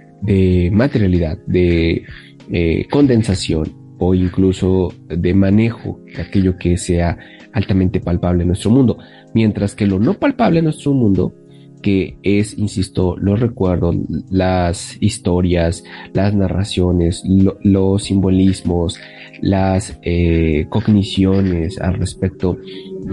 materialidad, 0.71 1.38
de 1.47 2.04
eh, 2.52 2.88
condensación 2.89 3.95
o 3.99 4.13
incluso 4.13 4.93
de 5.08 5.34
manejo 5.34 5.99
de 6.15 6.21
aquello 6.21 6.58
que 6.58 6.78
sea 6.78 7.17
altamente 7.54 7.99
palpable 7.99 8.43
en 8.43 8.47
nuestro 8.47 8.71
mundo. 8.71 8.97
Mientras 9.34 9.75
que 9.75 9.88
lo 9.88 9.99
no 9.99 10.15
palpable 10.15 10.60
en 10.60 10.65
nuestro 10.65 10.93
mundo 10.93 11.34
que 11.82 12.18
es, 12.24 12.58
insisto, 12.58 13.15
los 13.18 13.39
recuerdos, 13.39 13.96
las 14.30 14.98
historias, 15.02 15.84
las 16.13 16.34
narraciones, 16.34 17.24
los 17.63 18.04
simbolismos, 18.04 19.00
las 19.42 19.98
eh, 20.04 20.65
cogniciones 20.70 21.80
al 21.80 21.96
respecto 21.96 22.58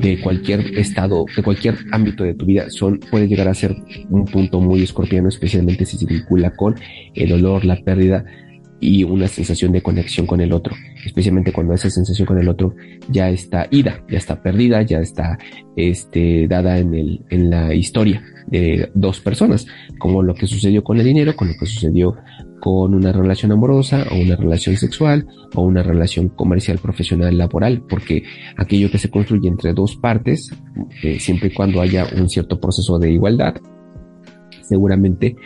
de 0.00 0.20
cualquier 0.20 0.79
estado, 0.79 1.24
de 1.37 1.42
cualquier 1.42 1.76
ámbito 1.92 2.24
de 2.24 2.35
tu 2.35 2.46
vida, 2.46 2.68
son, 2.70 2.98
puede 2.98 3.29
llegar 3.29 3.48
a 3.48 3.55
ser 3.55 3.76
un 4.11 4.24
punto 4.24 4.61
muy 4.61 4.83
escorpiano, 4.83 5.29
especialmente 5.29 5.85
si 5.85 5.96
se 5.96 6.07
vincula 6.07 6.50
con 6.55 6.74
el 7.14 7.29
dolor, 7.29 7.64
la 7.64 7.76
pérdida 7.76 8.24
y 8.80 9.04
una 9.04 9.28
sensación 9.28 9.72
de 9.72 9.82
conexión 9.82 10.26
con 10.26 10.40
el 10.40 10.52
otro, 10.52 10.74
especialmente 11.04 11.52
cuando 11.52 11.74
esa 11.74 11.88
sensación 11.88 12.26
con 12.26 12.38
el 12.38 12.48
otro 12.48 12.74
ya 13.08 13.30
está 13.30 13.66
ida, 13.70 14.02
ya 14.10 14.18
está 14.18 14.42
perdida, 14.42 14.82
ya 14.82 15.00
está 15.00 15.38
este, 15.76 16.46
dada 16.48 16.78
en, 16.78 16.94
el, 16.94 17.24
en 17.30 17.50
la 17.50 17.74
historia 17.74 18.22
de 18.48 18.90
dos 18.94 19.20
personas, 19.20 19.66
como 19.98 20.22
lo 20.22 20.34
que 20.34 20.46
sucedió 20.46 20.84
con 20.84 20.98
el 20.98 21.04
dinero, 21.04 21.34
con 21.34 21.48
lo 21.48 21.54
que 21.58 21.66
sucedió 21.66 22.16
con 22.60 22.94
una 22.94 23.12
relación 23.12 23.52
amorosa 23.52 24.06
o 24.10 24.16
una 24.16 24.36
relación 24.36 24.76
sexual 24.76 25.26
o 25.54 25.62
una 25.62 25.82
relación 25.82 26.28
comercial, 26.28 26.78
profesional, 26.78 27.36
laboral, 27.36 27.82
porque 27.88 28.24
aquello 28.56 28.90
que 28.90 28.98
se 28.98 29.10
construye 29.10 29.48
entre 29.48 29.72
dos 29.72 29.96
partes, 29.96 30.50
eh, 31.02 31.18
siempre 31.18 31.48
y 31.48 31.54
cuando 31.54 31.80
haya 31.80 32.06
un 32.16 32.28
cierto 32.28 32.60
proceso 32.60 32.98
de 32.98 33.12
igualdad, 33.12 33.54
seguramente 34.62 35.36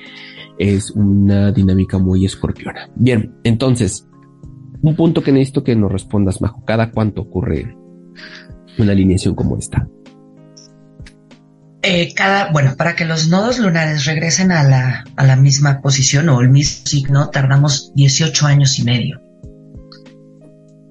es 0.60 0.90
una 0.90 1.52
dinámica 1.52 1.96
muy 1.96 2.26
escorpiona. 2.26 2.90
Bien, 2.94 3.34
entonces, 3.44 4.06
un 4.82 4.94
punto 4.94 5.22
que 5.22 5.32
necesito 5.32 5.64
que 5.64 5.74
nos 5.74 5.90
respondas, 5.90 6.42
Majo, 6.42 6.62
¿cada 6.66 6.90
cuánto 6.90 7.22
ocurre 7.22 7.74
una 8.78 8.92
alineación 8.92 9.34
como 9.34 9.56
esta? 9.56 9.88
Eh, 11.82 12.12
cada, 12.14 12.52
bueno, 12.52 12.74
para 12.76 12.94
que 12.94 13.06
los 13.06 13.28
nodos 13.28 13.58
lunares 13.58 14.04
regresen 14.04 14.52
a 14.52 14.62
la, 14.62 15.04
a 15.16 15.24
la 15.24 15.36
misma 15.36 15.80
posición 15.80 16.28
o 16.28 16.42
el 16.42 16.50
mismo 16.50 16.86
signo, 16.86 17.30
tardamos 17.30 17.92
18 17.94 18.46
años 18.46 18.78
y 18.78 18.84
medio. 18.84 19.18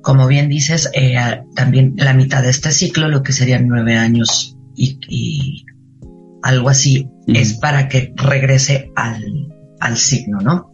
Como 0.01 0.25
bien 0.25 0.49
dices, 0.49 0.89
eh, 0.95 1.15
también 1.55 1.93
la 1.95 2.15
mitad 2.15 2.41
de 2.41 2.49
este 2.49 2.71
ciclo, 2.71 3.08
lo 3.08 3.21
que 3.21 3.34
serían 3.34 3.67
nueve 3.67 3.95
años 3.97 4.58
y, 4.75 5.63
algo 6.41 6.69
así, 6.69 7.08
es 7.27 7.53
para 7.53 7.88
que 7.88 8.13
regrese 8.15 8.89
al, 8.95 9.49
al 9.80 9.98
signo, 9.98 10.39
¿no? 10.39 10.72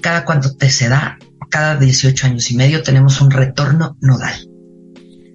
Cada 0.00 0.24
cuando 0.24 0.54
te 0.56 0.70
se 0.70 0.88
da, 0.88 1.18
cada 1.50 1.76
18 1.76 2.26
años 2.26 2.50
y 2.50 2.56
medio 2.56 2.82
tenemos 2.82 3.20
un 3.20 3.30
retorno 3.30 3.96
nodal. 4.00 4.34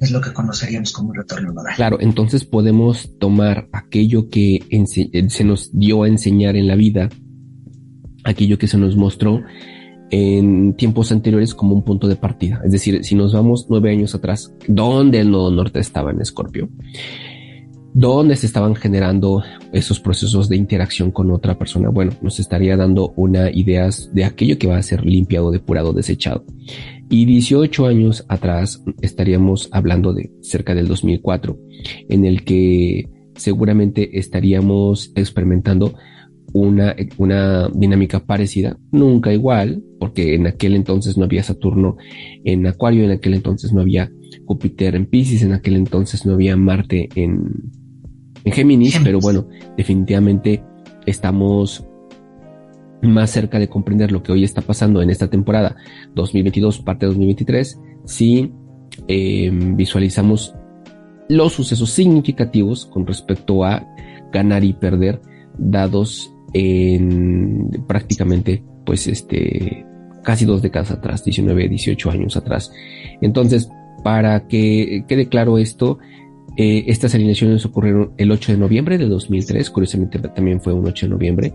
Es 0.02 0.12
lo 0.12 0.22
que 0.22 0.34
conoceríamos 0.34 0.92
como 0.92 1.14
retorno 1.14 1.54
nodal. 1.54 1.76
Claro, 1.76 1.98
entonces 2.00 2.46
podemos 2.46 3.18
tomar 3.20 3.68
aquello 3.72 4.30
que 4.30 4.60
se 5.30 5.44
nos 5.44 5.78
dio 5.78 6.04
a 6.04 6.08
enseñar 6.08 6.56
en 6.56 6.68
la 6.68 6.76
vida, 6.76 7.10
aquello 8.24 8.58
que 8.58 8.68
se 8.68 8.78
nos 8.78 8.96
mostró 8.96 9.42
en 10.12 10.76
tiempos 10.76 11.12
anteriores 11.12 11.54
como 11.54 11.74
un 11.74 11.84
punto 11.84 12.08
de 12.08 12.16
partida. 12.16 12.62
Es 12.64 12.72
decir, 12.72 13.04
si 13.04 13.16
nos 13.16 13.34
vamos 13.34 13.68
nueve 13.70 13.92
años 13.92 14.16
atrás, 14.16 14.54
¿dónde 14.68 15.20
el 15.20 15.32
nodo 15.32 15.52
norte 15.52 15.80
estaba 15.80 16.12
en 16.12 16.22
Escorpio? 16.22 16.70
¿Dónde 17.98 18.36
se 18.36 18.46
estaban 18.46 18.76
generando 18.76 19.42
esos 19.72 20.02
procesos 20.02 20.50
de 20.50 20.58
interacción 20.58 21.12
con 21.12 21.32
otra 21.32 21.58
persona? 21.58 21.88
Bueno, 21.88 22.12
nos 22.22 22.42
estaría 22.42 22.76
dando 22.76 23.14
una 23.16 23.50
idea 23.50 23.88
de 24.12 24.26
aquello 24.26 24.58
que 24.58 24.68
va 24.68 24.76
a 24.76 24.84
ser 24.84 25.06
limpiado, 25.06 25.50
depurado, 25.50 25.94
desechado. 25.94 26.44
Y 27.10 27.24
18 27.24 27.86
años 27.86 28.26
atrás 28.28 28.84
estaríamos 29.00 29.70
hablando 29.72 30.12
de 30.12 30.30
cerca 30.42 30.76
del 30.76 30.90
2004, 30.90 31.58
en 32.10 32.26
el 32.26 32.44
que 32.44 33.08
seguramente 33.38 34.20
estaríamos 34.20 35.14
experimentando 35.16 35.96
una, 36.52 36.98
una 37.18 37.70
dinámica 37.70 38.20
parecida, 38.20 38.78
nunca 38.92 39.32
igual, 39.32 39.82
porque 40.02 40.36
en 40.36 40.48
aquel 40.48 40.76
entonces 40.76 41.18
no 41.18 41.24
había 41.24 41.44
Saturno 41.44 41.96
en 42.44 42.68
Acuario, 42.68 43.06
en 43.06 43.12
aquel 43.12 43.36
entonces 43.36 43.72
no 43.72 43.80
había 43.80 44.12
Júpiter 44.44 44.96
en 44.96 45.06
Pisces, 45.06 45.44
en 45.44 45.54
aquel 45.54 45.78
entonces 45.78 46.26
no 46.26 46.34
había 46.34 46.58
Marte 46.58 47.08
en, 47.16 47.85
en 48.46 48.54
Géminis, 48.54 49.00
pero 49.04 49.20
bueno, 49.20 49.48
definitivamente 49.76 50.64
estamos 51.06 51.86
más 53.02 53.32
cerca 53.32 53.60
de 53.60 53.68
comprender 53.68 54.12
lo 54.12 54.24
que 54.24 54.32
hoy 54.32 54.44
está 54.44 54.62
pasando 54.62 55.02
en 55.02 55.10
esta 55.10 55.30
temporada 55.30 55.76
2022, 56.16 56.80
parte 56.80 57.06
de 57.06 57.12
2023, 57.12 57.80
si 58.06 58.54
eh, 59.08 59.50
visualizamos 59.52 60.56
los 61.28 61.54
sucesos 61.54 61.90
significativos 61.90 62.86
con 62.86 63.06
respecto 63.06 63.64
a 63.66 63.86
ganar 64.32 64.64
y 64.64 64.74
perder 64.74 65.22
dados 65.58 66.32
en 66.54 67.70
prácticamente 67.88 68.64
pues 68.86 69.08
este 69.08 69.86
casi 70.24 70.46
dos 70.46 70.62
décadas 70.62 70.92
atrás, 70.92 71.24
19, 71.24 71.70
18 71.70 72.12
años 72.12 72.36
atrás. 72.38 72.72
Entonces, 73.22 73.70
para 74.04 74.48
que 74.48 75.06
quede 75.08 75.30
claro 75.30 75.58
esto, 75.58 76.00
eh, 76.58 76.86
estas 76.88 77.14
alineaciones 77.16 77.66
ocurrieron 77.66 78.14
el 78.18 78.32
8 78.32 78.54
de 78.54 78.58
noviembre 78.58 78.98
de 78.98 79.08
2003, 79.08 79.70
curiosamente 79.70 80.20
también 80.20 80.62
fue 80.62 80.74
un 80.74 80.88
8 80.88 81.06
de 81.06 81.10
noviembre. 81.10 81.54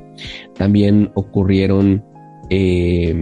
También 0.55 1.11
ocurrieron 1.15 2.05
eh, 2.51 3.15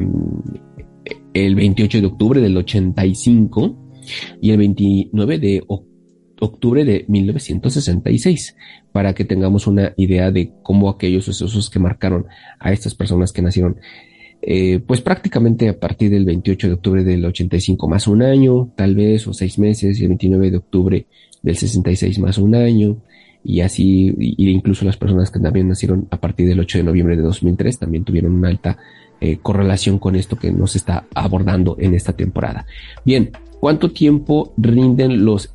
el 1.35 1.55
28 1.55 2.01
de 2.01 2.07
octubre 2.07 2.41
del 2.41 2.57
85 2.57 3.93
y 4.41 4.51
el 4.51 4.59
29 4.59 5.39
de 5.39 5.63
octubre 6.41 6.85
de 6.85 7.05
1966, 7.09 8.57
para 8.93 9.15
que 9.15 9.25
tengamos 9.25 9.67
una 9.67 9.93
idea 9.97 10.31
de 10.31 10.53
cómo 10.63 10.89
aquellos 10.89 11.27
sucesos 11.27 11.71
que 11.71 11.79
marcaron 11.79 12.27
a 12.59 12.73
estas 12.73 12.95
personas 12.95 13.33
que 13.33 13.43
nacieron 13.43 13.77
eh, 14.41 14.79
pues 14.87 15.01
prácticamente 15.01 15.69
a 15.69 15.79
partir 15.79 16.11
del 16.11 16.25
28 16.25 16.69
de 16.69 16.73
octubre 16.75 17.05
del 17.05 17.25
85 17.25 17.89
más 17.89 18.07
un 18.07 18.23
año, 18.23 18.73
tal 18.77 18.95
vez, 18.95 19.27
o 19.27 19.35
seis 19.35 19.59
meses, 19.59 19.99
y 19.99 20.03
el 20.03 20.09
29 20.09 20.51
de 20.53 20.57
octubre 20.57 21.07
del 21.43 21.57
66 21.57 22.19
más 22.19 22.39
un 22.39 22.55
año, 22.55 22.99
y 23.45 23.61
así, 23.61 24.15
y 24.19 24.51
incluso 24.51 24.85
las 24.85 24.97
personas 24.97 25.31
que 25.31 25.39
también 25.39 25.69
nacieron 25.69 26.09
a 26.11 26.21
partir 26.21 26.49
del 26.49 26.61
8 26.61 26.79
de 26.79 26.85
noviembre 26.85 27.17
de 27.17 27.23
2003 27.23 27.79
también 27.79 28.05
tuvieron 28.05 28.33
una 28.33 28.49
alta 28.49 28.77
eh, 29.21 29.39
correlación 29.41 29.99
con 29.99 30.17
esto 30.17 30.37
que 30.37 30.53
nos 30.53 30.77
está 30.77 31.07
abordando 31.15 31.77
en 31.79 31.95
esta 31.95 32.13
temporada. 32.13 32.67
Bien, 33.05 33.31
¿cuánto 33.61 33.91
tiempo 33.91 34.53
rinden 34.57 35.25
los 35.25 35.53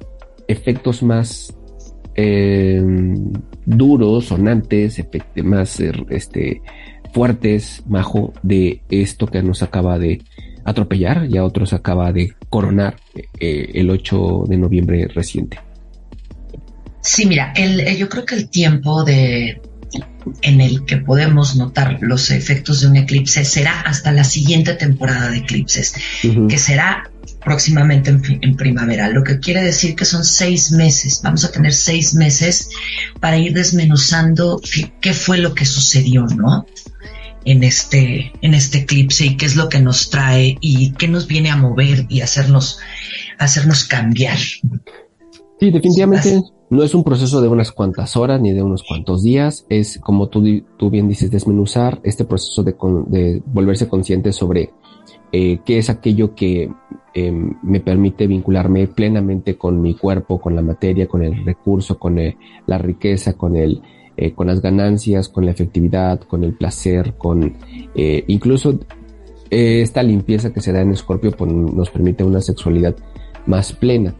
efectos 0.47 1.03
más 1.03 1.55
eh, 2.15 2.81
duros, 3.65 4.25
sonantes, 4.25 5.03
más 5.43 5.79
este, 5.79 6.61
fuertes, 7.13 7.83
Majo, 7.87 8.33
de 8.43 8.81
esto 8.89 9.27
que 9.27 9.41
nos 9.43 9.63
acaba 9.63 9.97
de 9.99 10.21
atropellar 10.65 11.27
y 11.29 11.37
a 11.37 11.43
otros 11.43 11.73
acaba 11.73 12.11
de 12.11 12.33
coronar 12.49 12.95
eh, 13.39 13.71
el 13.73 13.89
8 13.89 14.45
de 14.47 14.57
noviembre 14.57 15.07
reciente. 15.07 15.59
Sí, 17.03 17.25
mira, 17.25 17.53
el, 17.55 17.81
eh, 17.81 17.97
yo 17.97 18.09
creo 18.09 18.25
que 18.25 18.35
el 18.35 18.49
tiempo 18.49 19.03
de 19.03 19.61
en 20.41 20.61
el 20.61 20.85
que 20.85 20.97
podemos 20.97 21.55
notar 21.57 21.97
los 22.01 22.31
efectos 22.31 22.81
de 22.81 22.87
un 22.87 22.95
eclipse 22.95 23.43
será 23.43 23.81
hasta 23.81 24.11
la 24.11 24.23
siguiente 24.23 24.73
temporada 24.73 25.29
de 25.29 25.39
eclipses, 25.39 25.93
que 26.49 26.57
será 26.57 27.11
próximamente 27.43 28.09
en, 28.09 28.21
en, 28.41 28.55
primavera, 28.55 29.09
lo 29.09 29.23
que 29.23 29.39
quiere 29.39 29.61
decir 29.61 29.95
que 29.95 30.05
son 30.05 30.23
seis 30.23 30.71
meses. 30.71 31.19
Vamos 31.23 31.43
a 31.43 31.51
tener 31.51 31.73
seis 31.73 32.15
meses 32.15 32.69
para 33.19 33.37
ir 33.37 33.53
desmenuzando 33.53 34.61
qué, 34.73 34.93
qué 35.01 35.13
fue 35.13 35.39
lo 35.39 35.53
que 35.53 35.65
sucedió, 35.65 36.25
¿no? 36.25 36.65
en 37.45 37.63
este, 37.63 38.31
en 38.41 38.53
este 38.53 38.79
eclipse 38.79 39.25
y 39.25 39.37
qué 39.37 39.45
es 39.45 39.57
lo 39.57 39.67
que 39.67 39.81
nos 39.81 40.09
trae 40.09 40.57
y 40.61 40.93
qué 40.93 41.09
nos 41.09 41.27
viene 41.27 41.51
a 41.51 41.57
mover 41.57 42.05
y 42.07 42.21
hacernos, 42.21 42.79
hacernos 43.37 43.83
cambiar. 43.83 44.37
Sí, 44.37 45.69
definitivamente 45.69 46.41
no 46.73 46.83
es 46.83 46.95
un 46.95 47.03
proceso 47.03 47.39
de 47.39 47.47
unas 47.47 47.71
cuantas 47.71 48.17
horas 48.17 48.41
ni 48.41 48.51
de 48.51 48.63
unos 48.63 48.83
cuantos 48.83 49.23
días, 49.23 49.65
es 49.69 49.99
como 49.99 50.27
tú, 50.27 50.43
tú 50.77 50.89
bien 50.89 51.07
dices, 51.07 51.29
desmenuzar 51.29 51.99
este 52.03 52.25
proceso 52.25 52.63
de, 52.63 52.75
de 53.07 53.43
volverse 53.45 53.87
consciente 53.87 54.33
sobre 54.33 54.71
eh, 55.31 55.59
qué 55.65 55.77
es 55.79 55.89
aquello 55.89 56.35
que 56.35 56.69
em, 57.13 57.53
me 57.63 57.79
permite 57.79 58.27
vincularme 58.27 58.87
plenamente 58.87 59.55
con 59.55 59.81
mi 59.81 59.95
cuerpo, 59.95 60.39
con 60.39 60.55
la 60.55 60.61
materia, 60.61 61.07
con 61.07 61.23
el 61.23 61.45
recurso, 61.45 61.97
con 61.97 62.19
eh, 62.19 62.37
la 62.67 62.77
riqueza, 62.77 63.33
con 63.33 63.55
el, 63.55 63.81
eh, 64.17 64.33
con 64.33 64.47
las 64.47 64.61
ganancias, 64.61 65.29
con 65.29 65.45
la 65.45 65.51
efectividad, 65.51 66.21
con 66.21 66.43
el 66.43 66.53
placer, 66.53 67.15
con 67.17 67.55
incluso 67.95 68.79
esta 69.49 70.01
limpieza 70.01 70.51
que 70.51 70.61
se 70.61 70.71
da 70.71 70.81
en 70.81 70.91
Escorpio 70.91 71.31
pues, 71.31 71.51
nos 71.51 71.89
permite 71.91 72.23
una 72.23 72.41
sexualidad 72.41 72.95
más 73.45 73.73
plena, 73.73 74.15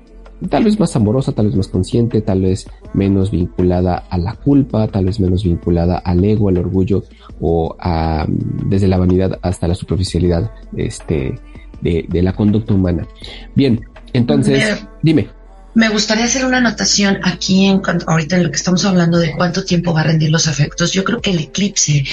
tal 0.50 0.64
vez 0.64 0.80
más 0.80 0.96
amorosa, 0.96 1.32
tal 1.32 1.48
vez 1.48 1.56
más 1.56 1.68
consciente, 1.68 2.22
tal 2.22 2.42
vez 2.42 2.68
menos 2.94 3.32
vinculada 3.32 4.04
a 4.10 4.18
la 4.18 4.34
culpa, 4.34 4.88
tal 4.88 5.06
vez 5.06 5.20
menos 5.20 5.44
vinculada 5.44 5.98
al 5.98 6.24
ego, 6.24 6.50
al 6.50 6.58
orgullo 6.58 7.04
o 7.40 7.76
a, 7.80 8.26
desde 8.28 8.88
la 8.88 8.98
vanidad 8.98 9.40
hasta 9.42 9.68
la 9.68 9.76
superficialidad 9.76 10.52
este, 10.76 11.40
de, 11.82 12.06
de 12.08 12.22
la 12.22 12.34
conducta 12.34 12.74
humana. 12.74 13.08
Bien, 13.56 13.82
entonces, 14.14 14.86
dime. 15.02 15.30
Me 15.76 15.90
gustaría 15.90 16.26
hacer 16.26 16.46
una 16.46 16.58
anotación 16.58 17.20
aquí 17.24 17.66
en 17.66 17.80
cuanto, 17.80 18.08
ahorita 18.08 18.38
en 18.38 18.44
lo 18.44 18.52
que 18.52 18.58
estamos 18.58 18.86
hablando 18.86 19.18
de 19.18 19.32
cuánto 19.36 19.66
tiempo 19.66 19.92
va 19.92 20.02
a 20.02 20.04
rendir 20.04 20.30
los 20.30 20.48
efectos. 20.48 20.92
Yo 20.92 21.04
creo 21.04 21.20
que 21.20 21.32
el 21.32 21.40
eclipse 21.40 22.06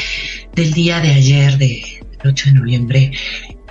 del 0.55 0.73
día 0.73 1.01
de 1.01 1.11
ayer, 1.11 1.59
de, 1.59 1.83
del 2.23 2.31
8 2.31 2.47
de 2.47 2.53
noviembre, 2.55 3.13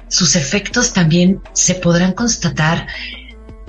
sus 0.08 0.36
efectos 0.36 0.94
también 0.94 1.42
se 1.54 1.76
podrán 1.76 2.14
constatar 2.14 2.88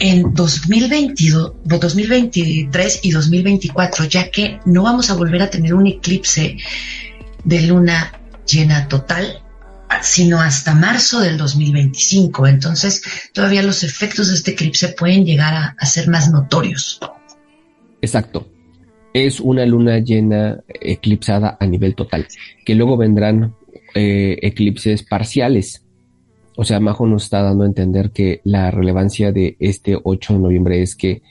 en 0.01 0.35
2022, 0.35 1.53
2023 1.65 3.01
y 3.03 3.11
2024, 3.13 4.07
ya 4.07 4.31
que 4.31 4.59
no 4.65 4.83
vamos 4.83 5.11
a 5.11 5.15
volver 5.15 5.43
a 5.43 5.51
tener 5.51 5.75
un 5.75 5.87
eclipse 5.87 6.57
de 7.45 7.61
luna 7.63 8.13
llena 8.47 8.89
total 8.89 9.43
sino 10.03 10.41
hasta 10.41 10.75
marzo 10.75 11.21
del 11.21 11.37
2025. 11.37 12.47
Entonces, 12.47 13.03
todavía 13.33 13.63
los 13.63 13.83
efectos 13.83 14.29
de 14.29 14.35
este 14.35 14.53
eclipse 14.53 14.89
pueden 14.89 15.25
llegar 15.25 15.75
a, 15.77 15.87
ser 15.87 16.09
más 16.09 16.31
notorios. 16.31 17.01
Exacto. 18.01 18.49
Es 19.13 19.41
una 19.41 19.67
luna 19.67 19.99
llena 19.99 20.61
eclipsada 20.69 21.57
a 21.59 21.67
nivel 21.67 21.95
total, 21.95 22.29
que 22.65 22.75
luego 22.75 22.97
vendrán 22.97 23.57
eh, 23.95 24.39
eclipses 24.43 25.03
parciales. 25.03 25.85
O 26.57 26.65
sea, 26.65 26.81
Majo 26.81 27.07
nos 27.07 27.25
está 27.25 27.43
dando 27.43 27.65
a 27.65 27.67
entender 27.67 28.11
que 28.11 28.41
la 28.45 28.71
relevancia 28.71 29.33
de 29.33 29.57
este 29.61 29.99
8 30.03 30.35
de 30.35 30.39
noviembre 30.39 30.83
es 30.83 30.95
que 30.95 31.23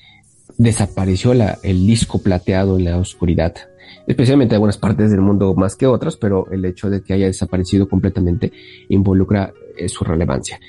desapareció 0.57 1.33
la, 1.33 1.57
el 1.63 1.85
disco 1.85 2.19
plateado 2.21 2.77
en 2.77 2.85
la 2.85 2.97
oscuridad 2.97 3.55
especialmente 4.09 4.53
en 4.53 4.55
algunas 4.55 4.77
partes 4.77 5.11
del 5.11 5.21
mundo 5.21 5.53
más 5.53 5.75
que 5.75 5.85
otras, 5.85 6.17
pero 6.17 6.49
el 6.51 6.65
hecho 6.65 6.89
de 6.89 7.01
que 7.01 7.13
haya 7.13 7.27
desaparecido 7.27 7.87
completamente 7.87 8.51
involucra 8.89 9.53
eh, 9.77 9.87
su 9.87 10.03
relevancia. 10.03 10.59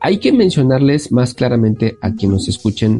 Hay 0.00 0.18
que 0.18 0.32
mencionarles 0.32 1.10
más 1.10 1.34
claramente 1.34 1.98
a 2.00 2.14
quienes 2.14 2.34
nos 2.34 2.48
escuchen 2.48 2.98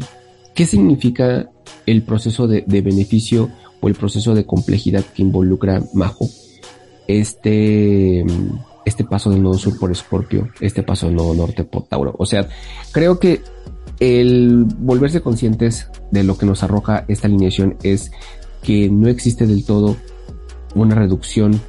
qué 0.53 0.65
significa 0.65 1.49
el 1.85 2.03
proceso 2.03 2.45
de, 2.45 2.61
beneficio 2.67 3.49
o 3.79 3.87
el 3.87 3.95
proceso 3.95 4.35
de 4.35 4.45
complejidad 4.45 5.05
que 5.15 5.21
involucra 5.21 5.81
Majo. 5.93 6.27
Este, 7.07 8.25
este 8.89 9.05
paso 9.05 9.29
del 9.29 9.41
nodo 9.41 9.57
sur 9.57 9.79
por 9.79 9.91
Escorpio, 9.91 10.49
este 10.59 10.83
paso 10.83 11.07
del 11.07 11.15
nodo 11.15 11.33
norte 11.33 11.63
por 11.63 11.87
Tauro. 11.87 12.13
O 12.17 12.25
sea, 12.25 12.49
creo 12.91 13.19
que 13.19 13.41
el 13.99 14.65
volverse 14.65 15.21
conscientes 15.21 15.89
de 16.11 16.23
lo 16.23 16.37
que 16.37 16.45
nos 16.45 16.63
arroja 16.63 17.05
esta 17.07 17.27
alineación 17.27 17.77
es 17.83 18.11
que 18.61 18.89
no 18.89 19.07
existe 19.07 19.47
del 19.47 19.65
todo 19.65 19.95
una 20.75 20.95
reducción 20.95 21.59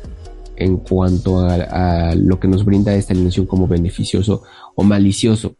en 0.56 0.76
cuanto 0.76 1.40
a, 1.40 2.14
lo 2.14 2.38
que 2.38 2.48
nos 2.48 2.64
brinda 2.64 2.94
esta 2.94 3.14
alineación 3.14 3.46
como 3.46 3.66
beneficioso 3.66 4.42
o 4.74 4.82
malicioso. 4.82 5.56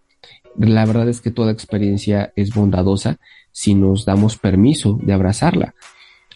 La 0.59 0.85
verdad 0.85 1.09
es 1.09 1.21
que 1.21 1.31
toda 1.31 1.53
experiencia 1.53 2.33
es 2.37 2.55
bondadosa 2.55 3.19
si 3.51 3.75
nos 3.75 4.05
damos 4.05 4.37
permiso 4.37 4.99
de 5.03 5.13
abrazarla, 5.13 5.75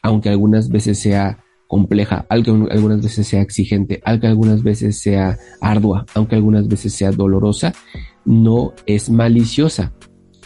aunque 0.02 0.30
algunas 0.30 0.68
veces 0.70 0.98
sea 0.98 1.43
compleja, 1.74 2.24
aunque 2.28 2.52
algunas 2.52 3.02
veces 3.02 3.26
sea 3.26 3.42
exigente, 3.42 4.00
aunque 4.04 4.28
algunas 4.28 4.62
veces 4.62 4.96
sea 4.96 5.36
ardua, 5.60 6.06
aunque 6.14 6.36
algunas 6.36 6.68
veces 6.68 6.92
sea 6.92 7.10
dolorosa, 7.10 7.72
no 8.24 8.74
es 8.86 9.10
maliciosa, 9.10 9.92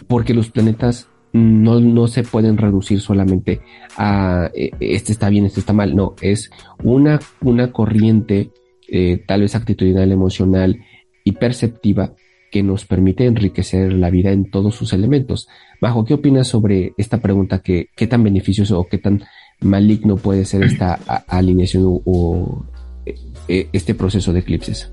porque 0.06 0.32
los 0.32 0.48
planetas 0.50 1.06
no, 1.34 1.80
no 1.80 2.08
se 2.08 2.22
pueden 2.22 2.56
reducir 2.56 3.02
solamente 3.02 3.60
a 3.98 4.50
e, 4.54 4.70
este 4.80 5.12
está 5.12 5.28
bien, 5.28 5.44
este 5.44 5.60
está 5.60 5.74
mal, 5.74 5.94
no, 5.94 6.14
es 6.22 6.48
una, 6.82 7.20
una 7.42 7.72
corriente 7.72 8.50
eh, 8.88 9.22
tal 9.26 9.42
vez 9.42 9.54
actitudinal, 9.54 10.10
emocional 10.10 10.80
y 11.24 11.32
perceptiva 11.32 12.14
que 12.50 12.62
nos 12.62 12.86
permite 12.86 13.26
enriquecer 13.26 13.92
la 13.92 14.08
vida 14.08 14.30
en 14.32 14.50
todos 14.50 14.74
sus 14.74 14.94
elementos. 14.94 15.46
Bajo, 15.78 16.06
¿qué 16.06 16.14
opinas 16.14 16.48
sobre 16.48 16.94
esta 16.96 17.18
pregunta? 17.18 17.58
¿Qué, 17.58 17.88
qué 17.94 18.06
tan 18.06 18.24
beneficioso 18.24 18.80
o 18.80 18.86
qué 18.86 18.96
tan 18.96 19.24
maligno 19.60 20.16
puede 20.16 20.44
ser 20.44 20.62
esta 20.62 20.94
alineación 21.26 22.00
o, 22.04 22.64
e, 23.04 23.14
e, 23.48 23.68
este 23.72 23.94
proceso 23.94 24.32
de 24.32 24.40
eclipses? 24.40 24.90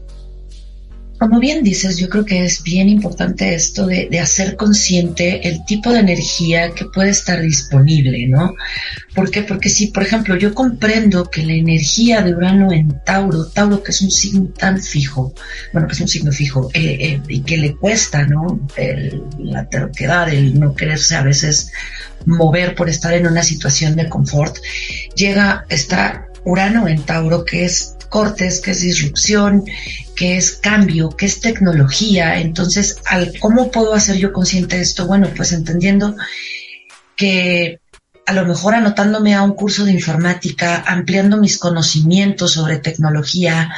como 1.18 1.40
bien 1.40 1.64
dices, 1.64 1.98
yo 1.98 2.10
creo 2.10 2.26
que 2.26 2.44
es 2.44 2.62
bien 2.62 2.90
importante 2.90 3.56
esto 3.56 3.88
de, 3.88 4.10
de, 4.12 4.20
hacer 4.20 4.58
consciente 4.58 5.48
el 5.48 5.64
tipo 5.66 5.94
de 5.94 6.00
energía 6.00 6.72
que 6.72 6.86
puede 6.86 7.12
estar 7.12 7.42
disponible, 7.42 8.28
¿no? 8.28 8.54
¿Por? 9.14 9.32
Porque 9.46 9.70
si, 9.70 9.88
por 9.88 10.04
ejemplo, 10.04 10.36
yo 10.36 10.54
comprendo 10.54 11.30
que 11.30 11.46
la 11.46 11.54
energía 11.54 12.22
de 12.22 12.36
Urano 12.36 12.74
en 12.74 13.02
Tauro, 13.06 13.46
Tauro 13.46 13.82
que 13.82 13.92
es 13.92 14.02
un 14.02 14.12
signo 14.12 14.50
tan 14.58 14.82
fijo, 14.82 15.34
bueno, 15.72 15.88
que 15.88 15.94
es 15.94 16.02
un 16.02 16.08
signo 16.10 16.32
fijo, 16.34 16.70
eh, 16.74 16.98
eh, 17.00 17.22
y 17.30 17.42
que 17.42 17.58
le 17.58 17.76
cuesta, 17.76 18.26
¿no? 18.26 18.60
El, 18.76 19.24
la 19.40 19.70
terquedad, 19.70 20.34
el 20.34 20.60
no 20.60 20.76
quererse 20.76 21.16
a 21.16 21.24
veces 21.24 21.72
mover 22.26 22.76
por 22.76 22.90
estar 22.90 23.14
en 23.14 23.28
una 23.28 23.44
situación 23.44 23.96
de 23.96 24.10
confort, 24.10 24.58
llega, 25.16 25.66
está 25.70 26.28
Urano 26.44 26.88
en 26.88 27.02
Tauro, 27.04 27.44
que 27.44 27.66
es 27.66 27.96
cortes, 28.10 28.62
que 28.62 28.72
es 28.72 28.82
disrupción, 28.82 29.66
que 30.16 30.38
es 30.38 30.54
cambio, 30.54 31.10
que 31.10 31.26
es 31.26 31.40
tecnología. 31.40 32.40
Entonces, 32.40 32.98
al, 33.06 33.38
¿cómo 33.40 33.72
puedo 33.72 33.94
hacer 33.94 34.18
yo 34.18 34.32
consciente 34.32 34.78
de 34.78 34.84
esto? 34.84 35.08
Bueno, 35.08 35.30
pues 35.36 35.52
entendiendo 35.52 36.16
que 37.16 37.80
a 38.26 38.34
lo 38.34 38.46
mejor 38.46 38.74
anotándome 38.74 39.36
a 39.36 39.44
un 39.44 39.54
curso 39.54 39.86
de 39.86 39.92
informática, 39.92 40.84
ampliando 40.88 41.38
mis 41.38 41.58
conocimientos 41.58 42.54
sobre 42.54 42.80
tecnología, 42.80 43.74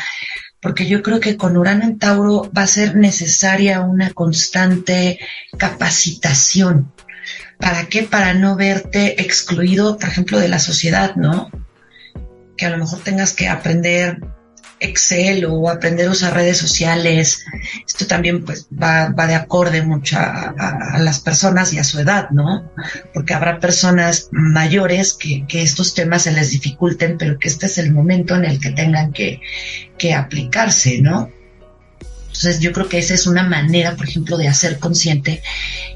porque 0.62 0.88
yo 0.88 1.02
creo 1.02 1.20
que 1.20 1.38
con 1.38 1.58
Urano 1.58 1.84
en 1.84 2.00
Tauro 2.00 2.50
va 2.56 2.64
a 2.64 2.68
ser 2.68 2.96
necesaria 2.96 3.82
una 3.82 4.12
constante 4.14 5.20
capacitación. 5.58 6.92
¿Para 7.60 7.86
qué? 7.88 8.04
Para 8.04 8.34
no 8.34 8.56
verte 8.56 9.22
excluido, 9.22 9.98
por 9.98 10.10
ejemplo, 10.10 10.39
de 10.39 10.48
la 10.48 10.60
sociedad, 10.60 11.15
¿no? 11.15 11.50
Que 12.56 12.65
a 12.65 12.70
lo 12.70 12.78
mejor 12.78 13.00
tengas 13.00 13.34
que 13.34 13.48
aprender 13.48 14.20
Excel 14.80 15.46
o 15.46 15.70
aprender 15.70 16.08
a 16.08 16.12
usar 16.12 16.34
redes 16.34 16.58
sociales. 16.58 17.46
Esto 17.86 18.06
también 18.06 18.46
pues 18.46 18.67
va, 18.72 19.10
va 19.10 19.28
de 19.28 19.36
acorde 19.36 19.82
mucho 19.82 20.17
a, 20.20 20.98
las 21.00 21.20
personas 21.20 21.74
y 21.74 21.80
a 21.80 21.84
su 21.84 22.00
edad, 22.00 22.30
¿no? 22.30 22.72
Porque 23.13 23.34
habrá 23.34 23.60
personas 23.60 24.30
mayores 24.32 25.13
que, 25.13 25.46
que, 25.48 25.63
estos 25.63 25.93
temas 25.93 26.24
se 26.24 26.32
les 26.32 26.52
dificulten, 26.52 27.17
pero 27.17 27.39
que 27.39 27.48
este 27.48 27.65
es 27.65 27.78
el 27.78 27.91
momento 27.91 28.36
en 28.36 28.46
el 28.46 28.60
que 28.60 28.72
tengan 28.72 29.12
que, 29.12 29.41
que 29.98 30.13
aplicarse, 30.13 31.02
¿no? 31.02 31.32
Entonces 32.38 32.60
yo 32.60 32.71
creo 32.71 32.88
que 32.88 33.00
esa 33.00 33.13
es 33.13 33.28
una 33.28 33.43
manera, 33.43 33.95
por 33.95 34.08
ejemplo, 34.08 34.38
de 34.38 34.47
hacer 34.47 34.80
consciente 34.80 35.41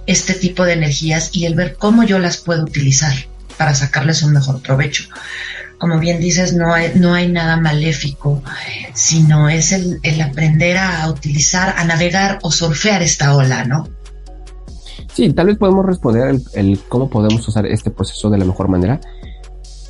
este 0.08 0.34
tipo 0.34 0.66
de 0.66 0.74
energías 0.74 1.30
y 1.34 1.46
el 1.46 1.56
ver 1.56 1.76
cómo 1.76 2.04
yo 2.04 2.20
las 2.20 2.38
puedo 2.38 2.64
utilizar 2.64 3.14
para 3.58 3.74
sacarles 3.74 4.24
un 4.24 4.34
mejor 4.34 4.62
provecho 4.62 5.06
como 5.82 5.98
bien 5.98 6.22
dices, 6.22 6.54
no 6.54 6.72
hay, 6.76 6.92
no 6.94 7.16
hay 7.16 7.28
nada 7.28 7.58
maléfico, 7.58 8.44
sino 8.94 9.50
es 9.50 9.72
el, 9.72 10.00
aprender 10.22 10.78
a 10.78 11.10
utilizar, 11.10 11.74
a 11.76 11.84
navegar 11.86 12.38
o 12.44 12.52
surfear 12.52 13.02
esta 13.02 13.36
ola, 13.36 13.66
¿no? 13.66 13.88
Sí, 15.12 15.34
tal 15.34 15.48
vez 15.48 15.58
podemos 15.58 15.84
responder 15.84 16.40
el, 16.54 16.80
cómo 16.88 17.10
podemos 17.10 17.48
usar 17.48 17.66
este 17.66 17.90
proceso 17.90 18.30
de 18.30 18.38
la 18.38 18.46
mejor 18.46 18.68
manera. 18.68 19.02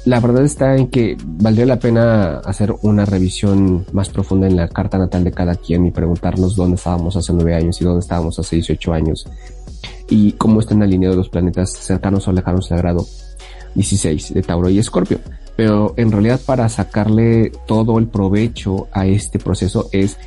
La 0.03 0.19
verdad 0.19 0.43
está 0.43 0.75
en 0.75 0.87
que 0.87 1.15
valdría 1.23 1.67
la 1.67 1.77
pena 1.77 2.39
hacer 2.39 2.73
una 2.81 3.05
revisión 3.05 3.85
más 3.91 4.09
profunda 4.09 4.47
en 4.47 4.55
la 4.55 4.67
carta 4.67 4.97
natal 4.97 5.23
de 5.23 5.31
cada 5.31 5.53
quien 5.55 5.85
y 5.85 5.91
preguntarnos 5.91 6.55
dónde 6.55 6.75
estábamos 6.75 7.15
hace 7.15 7.31
nueve 7.33 7.53
años 7.53 7.79
y 7.79 7.85
dónde 7.85 7.99
estábamos 7.99 8.39
hace 8.39 8.55
18 8.55 8.93
años. 8.93 9.27
Y 10.09 10.31
cómo 10.33 10.59
están 10.59 10.81
alineados 10.81 11.17
los 11.17 11.29
planetas 11.29 11.71
cercanos 11.73 12.27
o 12.27 12.31
lejanos 12.31 12.67
sagrado 12.67 13.05
16 13.75 14.33
de 14.33 14.41
Tauro 14.41 14.69
y 14.69 14.79
Escorpio. 14.79 15.19
Pero 15.55 15.93
en 15.97 16.11
realidad 16.11 16.39
para 16.43 16.67
sacarle 16.67 17.51
todo 17.67 17.99
el 17.99 18.07
provecho 18.07 18.87
a 18.91 19.05
este 19.05 19.37
proceso 19.37 19.87
es 19.91 20.17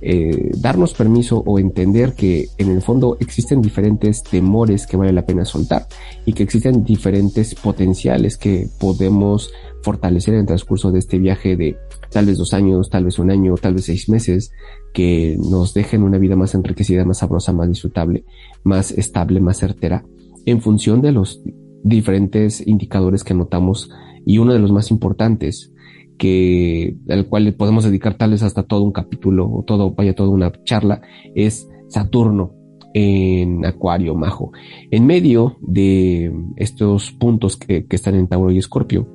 eh, 0.00 0.50
darnos 0.58 0.94
permiso 0.94 1.42
o 1.44 1.58
entender 1.58 2.14
que 2.14 2.48
en 2.58 2.70
el 2.70 2.82
fondo 2.82 3.16
existen 3.20 3.60
diferentes 3.60 4.22
temores 4.22 4.86
que 4.86 4.96
vale 4.96 5.12
la 5.12 5.26
pena 5.26 5.44
soltar 5.44 5.86
y 6.24 6.32
que 6.32 6.42
existen 6.42 6.84
diferentes 6.84 7.54
potenciales 7.54 8.36
que 8.36 8.68
podemos 8.78 9.52
fortalecer 9.82 10.34
en 10.34 10.40
el 10.40 10.46
transcurso 10.46 10.90
de 10.90 10.98
este 10.98 11.18
viaje 11.18 11.56
de 11.56 11.76
tal 12.10 12.26
vez 12.26 12.38
dos 12.38 12.54
años, 12.54 12.90
tal 12.90 13.04
vez 13.04 13.18
un 13.18 13.30
año, 13.30 13.54
tal 13.56 13.74
vez 13.74 13.86
seis 13.86 14.08
meses, 14.08 14.52
que 14.92 15.36
nos 15.38 15.74
dejen 15.74 16.02
una 16.02 16.18
vida 16.18 16.36
más 16.36 16.54
enriquecida, 16.54 17.04
más 17.04 17.18
sabrosa, 17.18 17.52
más 17.52 17.68
disfrutable, 17.68 18.24
más 18.64 18.90
estable, 18.92 19.40
más 19.40 19.58
certera, 19.58 20.04
en 20.46 20.60
función 20.60 21.00
de 21.02 21.12
los 21.12 21.42
diferentes 21.82 22.66
indicadores 22.66 23.24
que 23.24 23.34
notamos 23.34 23.90
y 24.24 24.38
uno 24.38 24.52
de 24.52 24.58
los 24.58 24.72
más 24.72 24.90
importantes 24.90 25.72
que 26.18 26.96
al 27.08 27.26
cual 27.26 27.44
le 27.44 27.52
podemos 27.52 27.84
dedicar 27.84 28.14
tal 28.14 28.32
vez 28.32 28.42
hasta 28.42 28.64
todo 28.64 28.82
un 28.82 28.92
capítulo 28.92 29.50
o 29.50 29.62
todo, 29.62 29.94
vaya 29.94 30.14
toda 30.14 30.30
una 30.30 30.52
charla, 30.64 31.00
es 31.34 31.68
Saturno 31.88 32.54
en 32.92 33.64
Acuario 33.64 34.14
Majo. 34.14 34.52
En 34.90 35.06
medio 35.06 35.56
de 35.60 36.32
estos 36.56 37.12
puntos 37.12 37.56
que, 37.56 37.86
que 37.86 37.96
están 37.96 38.14
en 38.14 38.26
Tauro 38.26 38.50
y 38.50 38.58
Escorpio, 38.58 39.08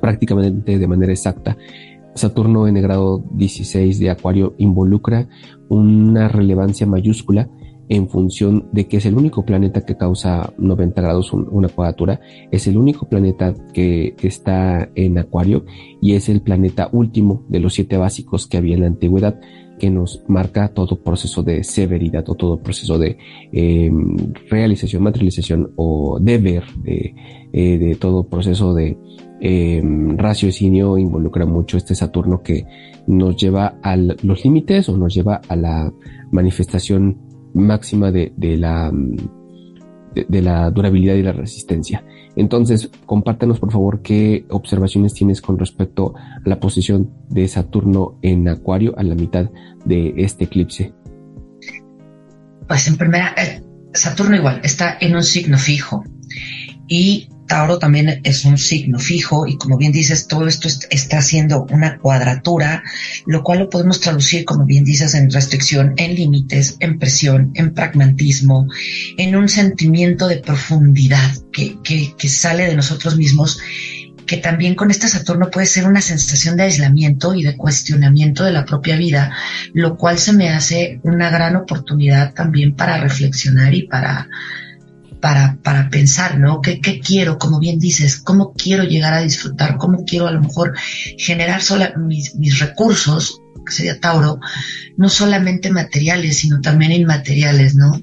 prácticamente 0.00 0.78
de 0.78 0.86
manera 0.86 1.12
exacta, 1.12 1.56
Saturno 2.14 2.66
en 2.66 2.76
el 2.76 2.82
grado 2.82 3.24
16 3.34 3.98
de 3.98 4.10
Acuario 4.10 4.54
involucra 4.58 5.28
una 5.68 6.28
relevancia 6.28 6.86
mayúscula 6.86 7.48
en 7.90 8.08
función 8.08 8.68
de 8.72 8.86
que 8.86 8.98
es 8.98 9.06
el 9.06 9.16
único 9.16 9.44
planeta 9.44 9.84
que 9.84 9.96
causa 9.96 10.52
90 10.56 11.02
grados 11.02 11.32
una 11.32 11.68
cuadratura, 11.68 12.20
es 12.52 12.68
el 12.68 12.76
único 12.76 13.08
planeta 13.08 13.52
que 13.74 14.14
está 14.22 14.88
en 14.94 15.18
Acuario 15.18 15.64
y 16.00 16.14
es 16.14 16.28
el 16.28 16.40
planeta 16.40 16.88
último 16.92 17.44
de 17.48 17.58
los 17.58 17.74
siete 17.74 17.96
básicos 17.96 18.46
que 18.46 18.56
había 18.56 18.76
en 18.76 18.82
la 18.82 18.86
antigüedad 18.86 19.40
que 19.80 19.90
nos 19.90 20.22
marca 20.28 20.68
todo 20.68 21.02
proceso 21.02 21.42
de 21.42 21.64
severidad 21.64 22.28
o 22.28 22.36
todo 22.36 22.62
proceso 22.62 22.96
de 22.96 23.18
em, 23.50 24.14
realización, 24.48 25.02
materialización 25.02 25.72
o 25.74 26.18
deber 26.20 26.64
de, 26.84 27.14
eh, 27.52 27.96
todo 27.98 28.28
proceso 28.28 28.72
de 28.72 28.96
eh, 29.40 29.82
raciocinio. 30.16 30.98
Involucra 30.98 31.46
mucho 31.46 31.76
este 31.76 31.96
Saturno 31.96 32.42
que 32.42 32.66
nos 33.08 33.36
lleva 33.36 33.78
a 33.82 33.96
los 33.96 34.44
límites 34.44 34.88
o 34.90 34.96
nos 34.96 35.12
lleva 35.12 35.40
a 35.48 35.56
la 35.56 35.92
manifestación 36.30 37.29
máxima 37.54 38.10
de, 38.10 38.32
de 38.36 38.56
la, 38.56 38.92
de, 40.14 40.42
la 40.42 40.70
durabilidad 40.70 41.14
y 41.14 41.22
la 41.22 41.32
resistencia. 41.32 42.04
Entonces, 42.36 42.90
compártenos 43.06 43.58
por 43.58 43.72
favor 43.72 44.02
qué 44.02 44.46
observaciones 44.50 45.14
tienes 45.14 45.40
con 45.40 45.58
respecto 45.58 46.14
a 46.16 46.48
la 46.48 46.60
posición 46.60 47.10
de 47.28 47.48
Saturno 47.48 48.18
en 48.22 48.48
Acuario 48.48 48.94
a 48.96 49.02
la 49.02 49.14
mitad 49.14 49.50
de 49.84 50.14
este 50.16 50.44
eclipse. 50.44 50.92
Pues 52.68 52.86
en 52.86 52.96
primera, 52.96 53.34
eh, 53.36 53.62
Saturno 53.92 54.36
igual 54.36 54.60
está 54.62 54.96
en 55.00 55.16
un 55.16 55.22
signo 55.22 55.58
fijo 55.58 56.04
y 56.86 57.28
Tauro 57.50 57.80
también 57.80 58.20
es 58.22 58.44
un 58.44 58.58
signo 58.58 59.00
fijo 59.00 59.44
y 59.44 59.56
como 59.56 59.76
bien 59.76 59.90
dices, 59.90 60.28
todo 60.28 60.46
esto 60.46 60.68
está 60.88 61.18
haciendo 61.18 61.66
una 61.68 61.98
cuadratura, 61.98 62.84
lo 63.26 63.42
cual 63.42 63.58
lo 63.58 63.68
podemos 63.68 63.98
traducir, 63.98 64.44
como 64.44 64.66
bien 64.66 64.84
dices, 64.84 65.14
en 65.14 65.32
restricción, 65.32 65.94
en 65.96 66.14
límites, 66.14 66.76
en 66.78 67.00
presión, 67.00 67.50
en 67.56 67.74
pragmatismo, 67.74 68.68
en 69.16 69.34
un 69.34 69.48
sentimiento 69.48 70.28
de 70.28 70.36
profundidad 70.36 71.28
que, 71.52 71.76
que 71.82 72.28
sale 72.28 72.66
de 72.66 72.76
nosotros 72.76 73.16
mismos 73.16 73.58
que 74.26 74.36
también 74.36 74.76
con 74.76 74.92
este 74.92 75.08
Saturno 75.08 75.50
puede 75.50 75.66
ser 75.66 75.88
una 75.88 76.00
sensación 76.00 76.56
de 76.56 76.62
aislamiento 76.62 77.34
y 77.34 77.42
de 77.42 77.56
cuestionamiento 77.56 78.44
de 78.44 78.52
la 78.52 78.64
propia 78.64 78.96
vida, 78.96 79.34
lo 79.72 79.96
cual 79.96 80.18
se 80.18 80.32
me 80.32 80.50
hace 80.50 81.00
una 81.02 81.30
gran 81.30 81.56
oportunidad 81.56 82.32
también 82.32 82.76
para 82.76 82.98
reflexionar 82.98 83.74
y 83.74 83.88
para 83.88 84.28
para, 85.20 85.58
para 85.62 85.90
pensar, 85.90 86.38
¿no? 86.38 86.60
¿Qué, 86.60 86.80
¿Qué, 86.80 87.00
quiero? 87.00 87.38
Como 87.38 87.58
bien 87.58 87.78
dices, 87.78 88.20
¿cómo 88.20 88.52
quiero 88.52 88.84
llegar 88.84 89.14
a 89.14 89.20
disfrutar? 89.20 89.76
¿Cómo 89.76 90.04
quiero 90.04 90.26
a 90.26 90.32
lo 90.32 90.40
mejor 90.40 90.74
generar 91.18 91.62
sola, 91.62 91.92
mis, 91.96 92.34
mis 92.36 92.58
recursos, 92.58 93.40
que 93.64 93.72
sería 93.72 94.00
Tauro, 94.00 94.40
no 94.96 95.08
solamente 95.08 95.70
materiales, 95.70 96.38
sino 96.38 96.60
también 96.60 96.92
inmateriales, 96.92 97.74
¿no? 97.74 98.00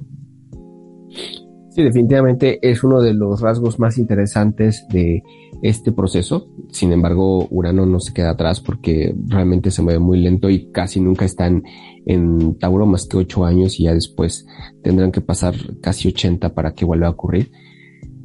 Sí, 1.77 1.83
definitivamente 1.83 2.57
es 2.67 2.83
uno 2.83 3.01
de 3.01 3.13
los 3.13 3.39
rasgos 3.39 3.77
más 3.77 3.99
interesantes 3.99 4.83
de 4.89 5.21
este 5.61 5.91
proceso. 5.91 6.47
Sin 6.71 6.91
embargo, 6.91 7.47
Urano 7.51 7.85
no 7.85 7.99
se 7.99 8.13
queda 8.13 8.31
atrás 8.31 8.61
porque 8.61 9.13
realmente 9.27 9.69
se 9.69 9.83
mueve 9.83 9.99
muy 9.99 10.19
lento 10.19 10.49
y 10.49 10.71
casi 10.71 10.99
nunca 10.99 11.25
están 11.25 11.61
en 12.07 12.57
Tauro 12.57 12.85
más 12.85 13.05
que 13.05 13.17
8 13.17 13.45
años 13.45 13.79
y 13.79 13.83
ya 13.83 13.93
después 13.93 14.47
tendrán 14.81 15.11
que 15.11 15.21
pasar 15.21 15.55
casi 15.81 16.07
80 16.07 16.53
para 16.53 16.73
que 16.73 16.85
vuelva 16.85 17.07
a 17.07 17.11
ocurrir. 17.11 17.51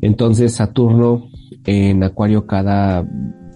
Entonces 0.01 0.55
Saturno 0.55 1.29
en 1.66 2.03
Acuario 2.05 2.47
cada 2.47 3.07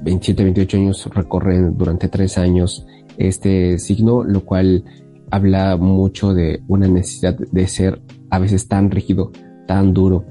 27, 0.03 0.43
28 0.43 0.77
años 0.77 1.09
recorre 1.15 1.71
durante 1.71 2.09
3 2.09 2.39
años 2.39 2.87
este 3.17 3.79
signo, 3.79 4.25
lo 4.25 4.45
cual 4.45 4.85
habla 5.31 5.77
mucho 5.77 6.35
de 6.35 6.63
una 6.69 6.89
necesidad 6.89 7.37
de 7.37 7.67
ser 7.69 8.03
a 8.31 8.39
veces 8.39 8.69
tan 8.69 8.91
rígido, 8.91 9.31
tan 9.67 9.95
duro, 9.95 10.25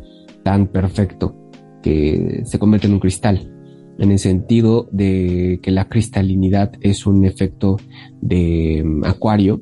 tan 0.43 0.67
perfecto, 0.67 1.35
que 1.81 2.43
se 2.45 2.59
convierte 2.59 2.87
en 2.87 2.93
un 2.93 2.99
cristal 2.99 3.54
en 3.97 4.11
el 4.11 4.19
sentido 4.19 4.87
de 4.91 5.59
que 5.61 5.71
la 5.71 5.87
cristalinidad 5.87 6.73
es 6.81 7.05
un 7.05 7.25
efecto 7.25 7.77
de 8.21 8.83
mm, 8.83 9.03
acuario 9.05 9.61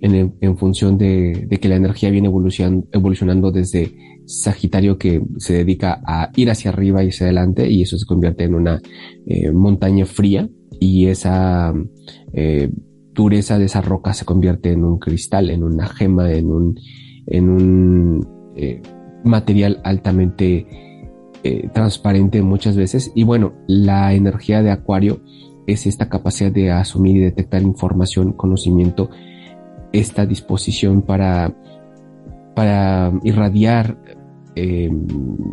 en, 0.00 0.56
función 0.58 0.98
de, 0.98 1.48
que 1.60 1.68
la 1.68 1.76
energía 1.76 2.10
viene 2.10 2.28
evolucionando, 2.28 2.86
evolucionando 2.92 3.50
desde 3.50 3.94
Sagitario 4.26 4.98
que 4.98 5.22
se 5.38 5.54
dedica 5.54 6.00
a 6.04 6.30
ir 6.34 6.50
hacia 6.50 6.70
arriba 6.70 7.04
y 7.04 7.08
hacia 7.08 7.26
adelante 7.26 7.70
y 7.70 7.82
eso 7.82 7.96
se 7.96 8.06
convierte 8.06 8.44
en 8.44 8.54
una 8.54 8.80
eh, 9.26 9.52
montaña 9.52 10.04
fría 10.04 10.48
y 10.80 11.06
esa 11.06 11.72
eh, 12.32 12.70
dureza 13.12 13.58
de 13.58 13.66
esa 13.66 13.82
roca 13.82 14.12
se 14.14 14.24
convierte 14.24 14.72
en 14.72 14.84
un 14.84 14.98
cristal, 14.98 15.48
en 15.50 15.62
una 15.62 15.86
gema, 15.86 16.32
en 16.32 16.50
un, 16.50 16.78
en 17.26 17.48
un 17.48 18.28
eh, 18.56 18.82
material 19.24 19.80
altamente 19.84 20.66
transparente 21.72 22.42
muchas 22.42 22.76
veces 22.76 23.12
y 23.14 23.24
bueno, 23.24 23.52
la 23.66 24.14
energía 24.14 24.62
de 24.62 24.70
Acuario 24.70 25.22
es 25.66 25.86
esta 25.86 26.08
capacidad 26.08 26.52
de 26.52 26.70
asumir 26.70 27.16
y 27.16 27.20
detectar 27.20 27.62
información, 27.62 28.32
conocimiento 28.32 29.10
esta 29.92 30.26
disposición 30.26 31.02
para, 31.02 31.54
para 32.54 33.12
irradiar 33.24 33.98
eh, 34.54 34.90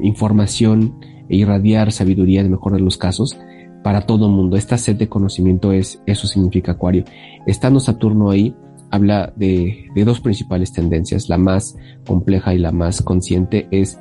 información 0.01 0.99
e 1.29 1.37
irradiar 1.37 1.91
sabiduría, 1.91 2.41
en 2.41 2.51
mejor 2.51 2.73
de 2.73 2.79
los 2.79 2.97
casos, 2.97 3.37
para 3.83 4.01
todo 4.01 4.27
el 4.27 4.33
mundo. 4.33 4.55
Esta 4.55 4.77
sed 4.77 4.95
de 4.97 5.09
conocimiento 5.09 5.71
es, 5.71 6.01
eso 6.05 6.27
significa 6.27 6.73
Acuario. 6.73 7.03
Estando 7.47 7.79
Saturno 7.79 8.29
ahí, 8.29 8.55
habla 8.91 9.33
de, 9.35 9.87
de 9.95 10.05
dos 10.05 10.21
principales 10.21 10.71
tendencias. 10.71 11.29
La 11.29 11.37
más 11.37 11.75
compleja 12.05 12.53
y 12.53 12.59
la 12.59 12.71
más 12.71 13.01
consciente 13.01 13.67
es, 13.71 13.99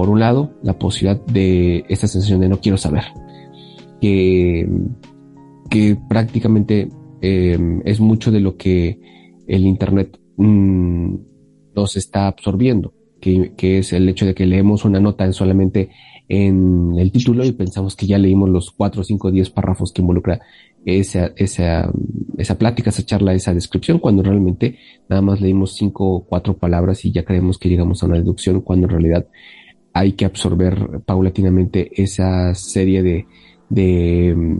por 0.00 0.08
un 0.08 0.18
lado, 0.18 0.54
la 0.62 0.78
posibilidad 0.78 1.22
de 1.26 1.84
esta 1.90 2.06
sensación 2.06 2.40
de 2.40 2.48
no 2.48 2.58
quiero 2.58 2.78
saber, 2.78 3.04
que, 4.00 4.66
que 5.68 5.98
prácticamente 6.08 6.88
eh, 7.20 7.58
es 7.84 8.00
mucho 8.00 8.30
de 8.30 8.40
lo 8.40 8.56
que 8.56 8.98
el 9.46 9.66
Internet 9.66 10.18
mm, 10.38 11.16
nos 11.76 11.98
está 11.98 12.28
absorbiendo, 12.28 12.94
que, 13.20 13.52
es 13.60 13.92
el 13.92 14.08
hecho 14.08 14.24
de 14.24 14.34
que 14.34 14.46
leemos 14.46 14.86
una 14.86 15.00
nota 15.00 15.26
en 15.26 15.34
solamente 15.34 15.90
en 16.30 16.94
el 16.96 17.12
título 17.12 17.44
y 17.44 17.52
pensamos 17.52 17.94
que 17.94 18.06
ya 18.06 18.16
leímos 18.16 18.48
los 18.48 18.70
cuatro, 18.70 19.04
cinco, 19.04 19.30
diez 19.30 19.50
párrafos 19.50 19.92
que 19.92 20.00
involucra 20.00 20.40
esa, 20.86 21.30
esa, 21.36 21.92
esa 22.38 22.56
plática, 22.56 22.88
esa 22.88 23.04
charla, 23.04 23.34
esa 23.34 23.52
descripción, 23.52 23.98
cuando 23.98 24.22
realmente 24.22 24.78
nada 25.10 25.20
más 25.20 25.42
leímos 25.42 25.74
cinco 25.74 26.10
o 26.10 26.24
cuatro 26.24 26.56
palabras 26.56 27.04
y 27.04 27.12
ya 27.12 27.22
creemos 27.22 27.58
que 27.58 27.68
llegamos 27.68 28.02
a 28.02 28.06
una 28.06 28.16
deducción, 28.16 28.62
cuando 28.62 28.86
en 28.86 28.92
realidad 28.92 29.26
hay 29.92 30.12
que 30.12 30.24
absorber 30.24 31.00
paulatinamente 31.04 31.90
esa 32.02 32.54
serie 32.54 33.02
de, 33.02 33.26
de 33.68 34.58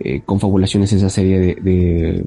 eh, 0.00 0.22
confabulaciones, 0.24 0.92
esa 0.92 1.10
serie 1.10 1.38
de, 1.38 1.54
de 1.56 2.24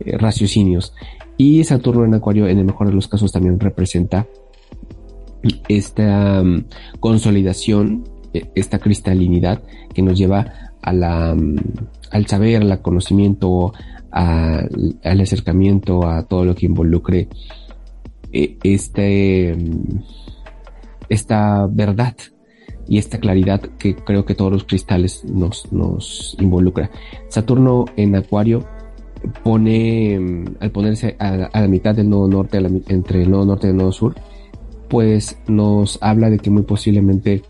eh, 0.00 0.18
raciocinios. 0.18 0.94
Y 1.36 1.64
Saturno 1.64 2.04
en 2.04 2.14
Acuario, 2.14 2.46
en 2.46 2.58
el 2.58 2.64
mejor 2.64 2.88
de 2.88 2.94
los 2.94 3.08
casos, 3.08 3.32
también 3.32 3.58
representa 3.58 4.26
esta 5.68 6.42
mm, 6.42 6.64
consolidación, 7.00 8.04
e, 8.32 8.50
esta 8.54 8.78
cristalinidad 8.78 9.62
que 9.94 10.02
nos 10.02 10.16
lleva 10.18 10.72
a 10.82 10.92
la, 10.92 11.34
mm, 11.34 11.56
al 12.10 12.26
saber, 12.26 12.62
al 12.62 12.82
conocimiento, 12.82 13.72
al 14.10 15.20
acercamiento 15.20 16.06
a 16.06 16.24
todo 16.24 16.44
lo 16.44 16.54
que 16.54 16.66
involucre 16.66 17.28
e, 18.32 18.58
este, 18.62 19.56
mm, 19.56 20.31
esta 21.12 21.66
verdad 21.66 22.16
y 22.88 22.98
esta 22.98 23.18
claridad 23.18 23.60
que 23.78 23.94
creo 23.94 24.24
que 24.24 24.34
todos 24.34 24.50
los 24.50 24.64
cristales 24.64 25.24
nos, 25.24 25.70
nos 25.72 26.36
involucra. 26.40 26.90
Saturno 27.28 27.84
en 27.96 28.16
Acuario 28.16 28.64
pone, 29.44 30.18
mm, 30.18 30.44
al 30.60 30.70
ponerse 30.70 31.16
a, 31.18 31.48
la 31.52 31.68
mitad 31.68 31.94
del 31.94 32.08
nodo 32.08 32.28
norte, 32.28 32.58
entre 32.88 33.22
el 33.22 33.30
nodo 33.30 33.46
norte 33.46 33.66
y 33.66 33.70
el 33.70 33.76
nodo 33.76 33.92
sur, 33.92 34.14
pues 34.88 35.38
nos 35.46 35.98
habla 36.00 36.30
de 36.30 36.38
que 36.38 36.50
muy 36.50 36.62
posiblemente 36.62 37.42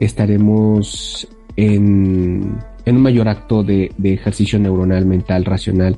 estaremos 0.00 1.26
en, 1.56 2.58
en 2.84 2.96
un 2.96 3.02
mayor 3.02 3.28
acto 3.28 3.62
de, 3.62 3.90
de, 3.98 4.14
ejercicio 4.14 4.58
neuronal, 4.58 5.06
mental, 5.06 5.44
racional, 5.44 5.96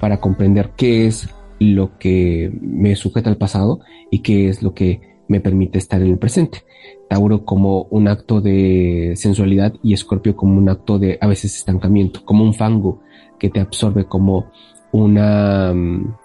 para 0.00 0.18
comprender 0.18 0.70
qué 0.76 1.06
es 1.06 1.28
lo 1.60 1.98
que 1.98 2.52
me 2.60 2.96
sujeta 2.96 3.28
al 3.28 3.36
pasado 3.36 3.80
y 4.10 4.20
qué 4.20 4.48
es 4.48 4.62
lo 4.62 4.72
que 4.72 5.17
me 5.28 5.40
permite 5.40 5.78
estar 5.78 6.00
en 6.00 6.08
el 6.08 6.18
presente. 6.18 6.64
Tauro 7.08 7.44
como 7.44 7.84
un 7.90 8.08
acto 8.08 8.40
de 8.40 9.12
sensualidad 9.16 9.74
y 9.82 9.92
Escorpio 9.92 10.36
como 10.36 10.58
un 10.58 10.68
acto 10.68 10.98
de 10.98 11.18
a 11.20 11.26
veces 11.26 11.56
estancamiento, 11.56 12.24
como 12.24 12.44
un 12.44 12.54
fango 12.54 13.00
que 13.38 13.50
te 13.50 13.60
absorbe 13.60 14.06
como 14.06 14.50
una 14.92 15.72
mm, 15.74 16.16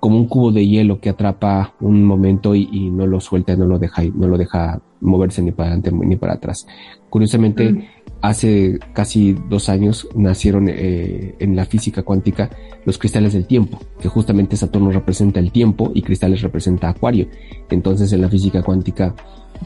como 0.00 0.16
un 0.16 0.26
cubo 0.26 0.50
de 0.50 0.66
hielo 0.66 0.98
que 0.98 1.10
atrapa 1.10 1.74
un 1.80 2.04
momento 2.04 2.54
y, 2.54 2.90
no 2.90 3.06
lo 3.06 3.20
suelta, 3.20 3.54
no 3.54 3.66
lo 3.66 3.78
deja, 3.78 4.02
no 4.14 4.26
lo 4.26 4.38
deja 4.38 4.80
moverse 5.00 5.42
ni 5.42 5.52
para 5.52 5.74
adelante 5.74 5.92
ni 5.92 6.16
para 6.16 6.34
atrás. 6.34 6.66
Curiosamente, 7.10 7.72
mm. 7.72 7.84
hace 8.22 8.78
casi 8.94 9.34
dos 9.48 9.68
años 9.68 10.08
nacieron 10.14 10.68
eh, 10.68 11.36
en 11.38 11.54
la 11.54 11.66
física 11.66 12.02
cuántica 12.02 12.50
los 12.86 12.96
cristales 12.96 13.34
del 13.34 13.46
tiempo, 13.46 13.78
que 14.00 14.08
justamente 14.08 14.56
Saturno 14.56 14.90
representa 14.90 15.38
el 15.38 15.52
tiempo 15.52 15.92
y 15.94 16.00
cristales 16.00 16.40
representa 16.40 16.88
Acuario. 16.88 17.28
Entonces, 17.68 18.10
en 18.14 18.22
la 18.22 18.28
física 18.30 18.62
cuántica 18.62 19.14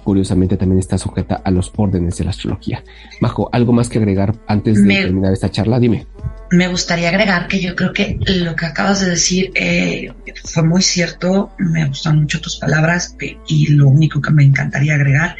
curiosamente 0.02 0.56
también 0.56 0.78
está 0.78 0.98
sujeta 0.98 1.36
a 1.36 1.50
los 1.50 1.72
órdenes 1.76 2.16
de 2.18 2.24
la 2.24 2.30
astrología. 2.30 2.82
Majo, 3.20 3.48
¿algo 3.52 3.72
más 3.72 3.88
que 3.88 3.98
agregar 3.98 4.34
antes 4.46 4.82
de 4.82 4.94
terminar 4.94 5.32
esta 5.32 5.50
charla? 5.50 5.78
Dime. 5.78 6.06
Me 6.50 6.68
gustaría 6.68 7.08
agregar 7.08 7.48
que 7.48 7.60
yo 7.60 7.74
creo 7.74 7.92
que 7.92 8.18
lo 8.26 8.54
que 8.54 8.66
acabas 8.66 9.00
de 9.00 9.10
decir 9.10 9.50
eh, 9.54 10.12
fue 10.44 10.62
muy 10.62 10.82
cierto, 10.82 11.52
me 11.58 11.86
gustan 11.86 12.20
mucho 12.20 12.40
tus 12.40 12.56
palabras 12.56 13.16
eh, 13.20 13.36
y 13.48 13.68
lo 13.68 13.88
único 13.88 14.20
que 14.20 14.30
me 14.30 14.44
encantaría 14.44 14.94
agregar 14.94 15.36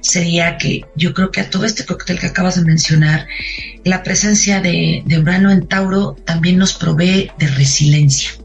sería 0.00 0.58
que 0.58 0.84
yo 0.96 1.14
creo 1.14 1.30
que 1.30 1.40
a 1.40 1.50
todo 1.50 1.64
este 1.64 1.86
cóctel 1.86 2.18
que 2.18 2.26
acabas 2.26 2.56
de 2.56 2.64
mencionar, 2.64 3.26
la 3.84 4.02
presencia 4.02 4.60
de, 4.60 5.02
de 5.06 5.18
Urano 5.18 5.50
en 5.50 5.66
Tauro 5.66 6.16
también 6.24 6.58
nos 6.58 6.74
provee 6.74 7.30
de 7.38 7.46
resiliencia. 7.46 8.39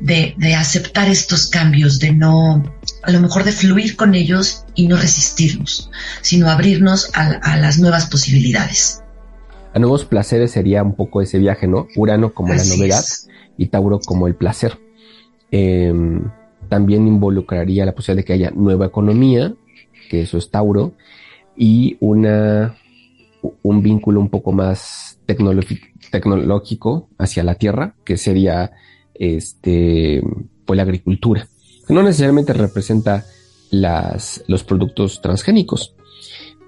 De 0.00 0.54
aceptar 0.54 1.08
estos 1.08 1.48
cambios, 1.48 1.98
de 1.98 2.12
no 2.12 2.62
a 3.06 3.12
lo 3.12 3.20
mejor 3.20 3.44
de 3.44 3.52
fluir 3.52 3.96
con 3.96 4.14
ellos 4.14 4.64
y 4.74 4.88
no 4.88 4.96
resistirnos, 4.96 5.90
sino 6.22 6.50
abrirnos 6.50 7.10
a, 7.14 7.56
las 7.56 7.78
nuevas 7.78 8.06
posibilidades. 8.06 9.02
A 9.72 9.78
nuevos 9.78 10.04
placeres 10.04 10.50
sería 10.50 10.82
un 10.82 10.96
poco 10.96 11.22
ese 11.22 11.38
viaje, 11.38 11.68
¿no? 11.68 11.86
Urano 11.94 12.34
como 12.34 12.52
la 12.52 12.64
novedad 12.64 13.04
y 13.56 13.66
Tauro 13.66 14.00
como 14.00 14.26
el 14.26 14.34
placer. 14.34 14.78
Em, 15.52 16.24
también 16.68 17.06
involucraría 17.06 17.86
la 17.86 17.94
posibilidad 17.94 18.22
de 18.22 18.26
que 18.26 18.32
haya 18.32 18.50
nueva 18.50 18.86
economía, 18.86 19.54
que 20.10 20.22
eso 20.22 20.36
es 20.36 20.50
Tauro, 20.50 20.94
y 21.56 21.96
una, 22.00 22.76
un 23.62 23.82
vínculo 23.82 24.18
un 24.18 24.30
poco 24.30 24.50
más 24.50 25.20
tecnológico 25.26 27.08
hacia 27.18 27.44
la 27.44 27.54
tierra, 27.54 27.94
que 28.04 28.16
sería 28.16 28.72
este, 29.18 30.22
pues 30.64 30.76
la 30.76 30.82
agricultura 30.82 31.48
no 31.88 32.02
necesariamente 32.02 32.52
representa 32.52 33.24
las, 33.70 34.44
los 34.48 34.64
productos 34.64 35.20
transgénicos. 35.20 35.94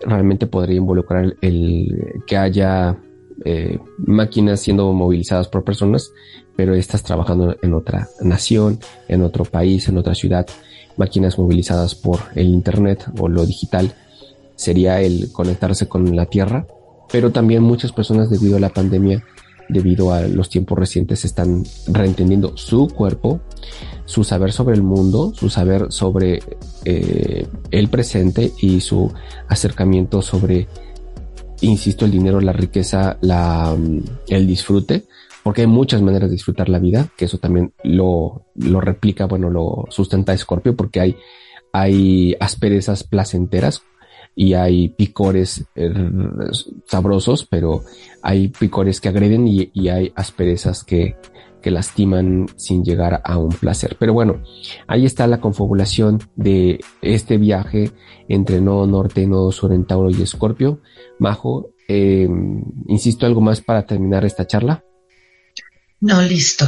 Realmente 0.00 0.46
podría 0.46 0.76
involucrar 0.76 1.37
el 1.40 2.22
que 2.26 2.37
haya 2.37 2.96
eh, 3.44 3.78
máquinas 3.98 4.61
siendo 4.61 4.92
movilizadas 4.92 5.48
por 5.48 5.64
personas, 5.64 6.12
pero 6.56 6.74
estas 6.74 7.02
trabajando 7.02 7.56
en 7.62 7.74
otra 7.74 8.08
nación, 8.20 8.78
en 9.08 9.22
otro 9.22 9.44
país, 9.44 9.88
en 9.88 9.98
otra 9.98 10.14
ciudad, 10.14 10.46
máquinas 10.96 11.38
movilizadas 11.38 11.94
por 11.94 12.20
el 12.34 12.48
Internet 12.48 13.06
o 13.18 13.28
lo 13.28 13.44
digital, 13.44 13.94
sería 14.54 15.00
el 15.00 15.30
conectarse 15.32 15.88
con 15.88 16.14
la 16.16 16.26
Tierra, 16.26 16.66
pero 17.11 17.30
también 17.30 17.62
muchas 17.62 17.92
personas 17.92 18.30
debido 18.30 18.56
a 18.56 18.61
la 18.61 18.70
pandemia, 18.70 19.24
debido 19.68 20.12
a 20.12 20.22
los 20.22 20.48
tiempos 20.48 20.78
recientes, 20.78 21.24
están 21.24 21.64
reentendiendo 21.87 22.57
su 22.57 22.88
cuerpo, 22.88 23.40
su 24.04 24.24
saber 24.24 24.52
sobre 24.52 24.74
el 24.74 24.83
mundo, 24.83 25.33
su 25.35 25.50
saber 25.50 25.92
sobre 25.92 26.40
eh, 26.85 27.46
el 27.70 27.88
presente 27.88 28.52
y 28.61 28.81
su 28.81 29.12
acercamiento 29.49 30.22
sobre, 30.22 30.68
insisto, 31.61 32.05
el 32.05 32.11
dinero, 32.11 32.40
la 32.40 32.53
riqueza, 32.53 33.18
la, 33.20 33.74
mm, 33.78 34.01
el 34.28 34.47
disfrute, 34.47 35.05
porque 35.43 35.62
hay 35.62 35.66
muchas 35.66 36.03
maneras 36.03 36.30
de 36.30 36.36
disfrutar 36.36 36.68
la 36.68 36.78
vida, 36.78 37.09
que 37.16 37.26
eso 37.26 37.38
también 37.38 37.72
lo, 37.82 38.47
lo 38.57 38.80
replica, 38.80 39.26
bueno, 39.26 39.51
lo 39.51 39.86
sustenta 39.90 40.36
Scorpio, 40.36 40.76
porque 40.76 41.01
hay, 41.01 41.16
hay 41.72 42.34
asperezas 42.40 43.05
placenteras 43.05 43.82
y 44.41 44.55
hay 44.55 44.91
picores 44.91 45.64
eh, 45.74 45.93
sabrosos, 46.86 47.45
pero 47.45 47.82
hay 48.22 48.47
picores 48.49 49.01
que 49.01 49.09
agreden 49.09 49.49
y, 49.49 49.68
y 49.74 49.89
hay 49.89 50.12
asperezas 50.14 50.84
que, 50.84 51.16
que 51.61 51.72
lastiman 51.72 52.47
sin 52.55 52.84
llegar 52.84 53.20
a 53.24 53.36
un 53.36 53.49
placer. 53.49 53.97
Pero 53.99 54.12
bueno, 54.12 54.41
ahí 54.86 55.05
está 55.05 55.26
la 55.26 55.41
confabulación 55.41 56.20
de 56.36 56.78
este 57.03 57.36
viaje 57.36 57.91
entre 58.28 58.61
nodo 58.61 58.86
norte, 58.86 59.26
nodo 59.26 59.51
sur 59.51 59.72
en 59.72 59.84
Tauro 59.84 60.09
y 60.09 60.22
Escorpio. 60.22 60.82
Majo, 61.18 61.72
em, 61.89 62.62
insisto, 62.86 63.26
algo 63.26 63.41
más 63.41 63.61
para 63.61 63.86
terminar 63.86 64.24
esta 64.24 64.47
charla. 64.47 64.84
No, 66.01 66.22
listo. 66.22 66.64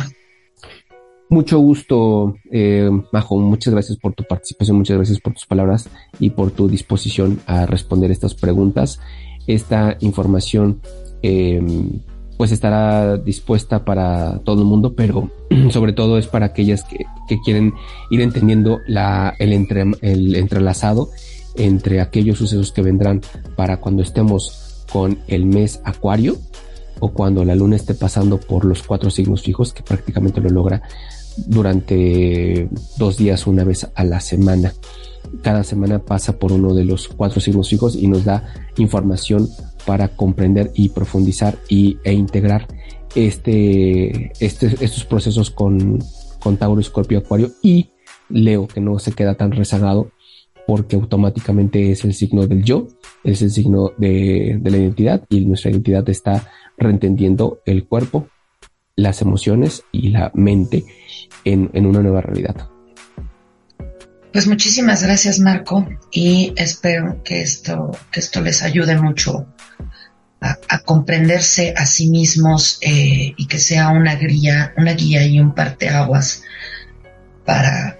Mucho 1.31 1.61
gusto, 1.61 2.35
eh, 2.51 2.91
Majo. 3.12 3.39
Muchas 3.39 3.72
gracias 3.72 3.97
por 3.99 4.14
tu 4.14 4.24
participación, 4.24 4.76
muchas 4.76 4.97
gracias 4.97 5.20
por 5.20 5.33
tus 5.33 5.47
palabras 5.47 5.89
y 6.18 6.31
por 6.31 6.51
tu 6.51 6.68
disposición 6.68 7.39
a 7.47 7.66
responder 7.66 8.11
estas 8.11 8.35
preguntas. 8.35 8.99
Esta 9.47 9.97
información 10.01 10.81
eh, 11.22 11.62
pues 12.37 12.51
estará 12.51 13.16
dispuesta 13.16 13.85
para 13.85 14.41
todo 14.41 14.62
el 14.62 14.66
mundo, 14.66 14.95
pero 14.97 15.31
sobre 15.70 15.93
todo 15.93 16.18
es 16.18 16.26
para 16.26 16.47
aquellas 16.47 16.83
que, 16.83 17.07
quieren 17.45 17.74
ir 18.11 18.22
entendiendo 18.22 18.81
la, 18.89 19.37
el, 19.39 19.53
entre, 19.53 19.85
el 20.01 20.35
entrelazado 20.35 21.11
entre 21.55 22.01
aquellos 22.01 22.39
sucesos 22.39 22.72
que 22.72 22.83
vendrán 22.83 23.20
para 23.55 23.76
cuando 23.76 24.03
estemos 24.03 24.85
con 24.93 25.20
el 25.28 25.47
mes 25.47 25.81
acuario 25.85 26.39
o 26.99 27.12
cuando 27.12 27.45
la 27.45 27.55
luna 27.55 27.76
esté 27.76 27.95
pasando 27.95 28.39
por 28.39 28.64
los 28.64 28.83
cuatro 28.83 29.11
signos 29.11 29.43
fijos, 29.43 29.72
que 29.72 29.85
prácticamente 29.85 30.41
lo 30.41 30.51
logra 30.51 30.83
durante 31.47 32.68
dos 32.99 33.16
días, 33.16 33.47
una 33.47 33.64
vez 33.64 33.88
a 33.95 34.05
la 34.05 34.20
semana. 34.20 34.72
Cada 35.43 35.64
semana 35.64 36.01
pasa 36.01 36.38
por 36.38 36.53
uno 36.53 36.74
de 36.74 36.84
los 36.84 37.09
cuatro 37.09 37.41
signos 37.41 37.68
fijos 37.68 37.95
y 37.95 38.09
nos 38.09 38.24
da 38.24 38.53
información 38.76 39.49
para 39.86 40.09
comprender 40.09 40.70
y 40.74 40.91
profundizar 40.91 41.59
y, 41.68 41.99
e 42.05 42.12
integrar 42.12 42.66
este, 43.14 44.32
este, 44.41 44.66
estos 44.80 45.05
procesos 45.05 45.51
con, 45.51 45.99
con 46.41 46.57
Tauro, 46.57 46.80
Escorpio, 46.80 47.18
Acuario 47.18 47.51
y 47.62 47.91
Leo, 48.28 48.66
que 48.66 48.80
no 48.80 48.99
se 48.99 49.12
queda 49.12 49.34
tan 49.34 49.53
rezagado 49.53 50.11
porque 50.66 50.97
automáticamente 50.97 51.91
es 51.91 52.05
el 52.05 52.14
signo 52.14 52.47
del 52.47 52.62
yo, 52.62 52.86
es 53.24 53.43
el 53.43 53.51
signo 53.51 53.91
de, 53.99 54.59
de 54.61 54.70
la 54.70 54.76
identidad 54.76 55.24
y 55.28 55.45
nuestra 55.45 55.70
identidad 55.70 56.09
está 56.09 56.49
reentendiendo 56.76 57.61
el 57.66 57.86
cuerpo, 57.86 58.28
las 59.03 59.23
emociones 59.23 59.85
y 59.93 60.11
la 60.11 60.31
mente 60.35 60.85
en, 61.45 61.71
en 61.73 61.87
una 61.87 62.01
nueva 62.01 62.21
realidad. 62.21 62.69
Pues 64.33 64.47
muchísimas 64.47 65.03
gracias 65.03 65.41
Marco 65.41 65.89
y 66.13 66.53
espero 66.57 67.23
que 67.25 67.43
esto, 67.43 67.91
que 68.13 68.21
esto 68.21 68.41
les 68.41 68.63
ayude 68.63 68.97
mucho 68.97 69.47
a, 70.41 70.79
comprenderse 70.85 71.75
a 71.77 71.85
sí 71.85 72.09
mismos 72.09 72.79
eh, 72.81 73.35
y 73.37 73.47
que 73.47 73.59
sea 73.59 73.89
una 73.91 74.15
guía, 74.15 74.73
una 74.77 74.95
guía 74.95 75.27
y 75.27 75.39
un 75.39 75.55
parteaguas 75.55 76.45
para, 77.45 77.99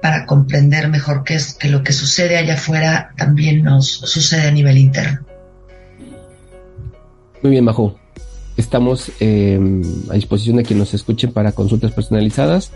para 0.00 0.24
comprender 0.24 0.88
mejor 0.88 1.24
qué 1.24 1.34
es 1.34 1.54
que 1.54 1.68
lo 1.68 1.82
que 1.82 1.92
sucede 1.92 2.38
allá 2.38 2.54
afuera 2.54 3.12
también 3.16 3.62
nos 3.62 3.88
sucede 3.88 4.48
a 4.48 4.52
nivel 4.52 4.78
interno. 4.78 5.20
Muy 7.42 7.50
bien, 7.50 7.64
Majo. 7.64 7.99
Estamos 8.60 9.10
em, 9.20 9.80
a 10.10 10.14
disposición 10.14 10.56
de 10.58 10.64
quien 10.64 10.78
nos 10.78 10.92
escuchen 10.92 11.32
para 11.32 11.52
consultas 11.52 11.92
personalizadas 11.92 12.70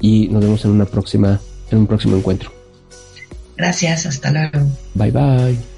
y 0.00 0.26
nos 0.28 0.42
vemos 0.42 0.64
en 0.64 0.72
una 0.72 0.84
próxima, 0.84 1.40
en 1.70 1.78
un 1.78 1.86
próximo 1.86 2.16
encuentro. 2.16 2.50
Gracias, 3.56 4.04
hasta 4.04 4.32
luego. 4.32 4.66
Bye 4.94 5.12
bye. 5.12 5.75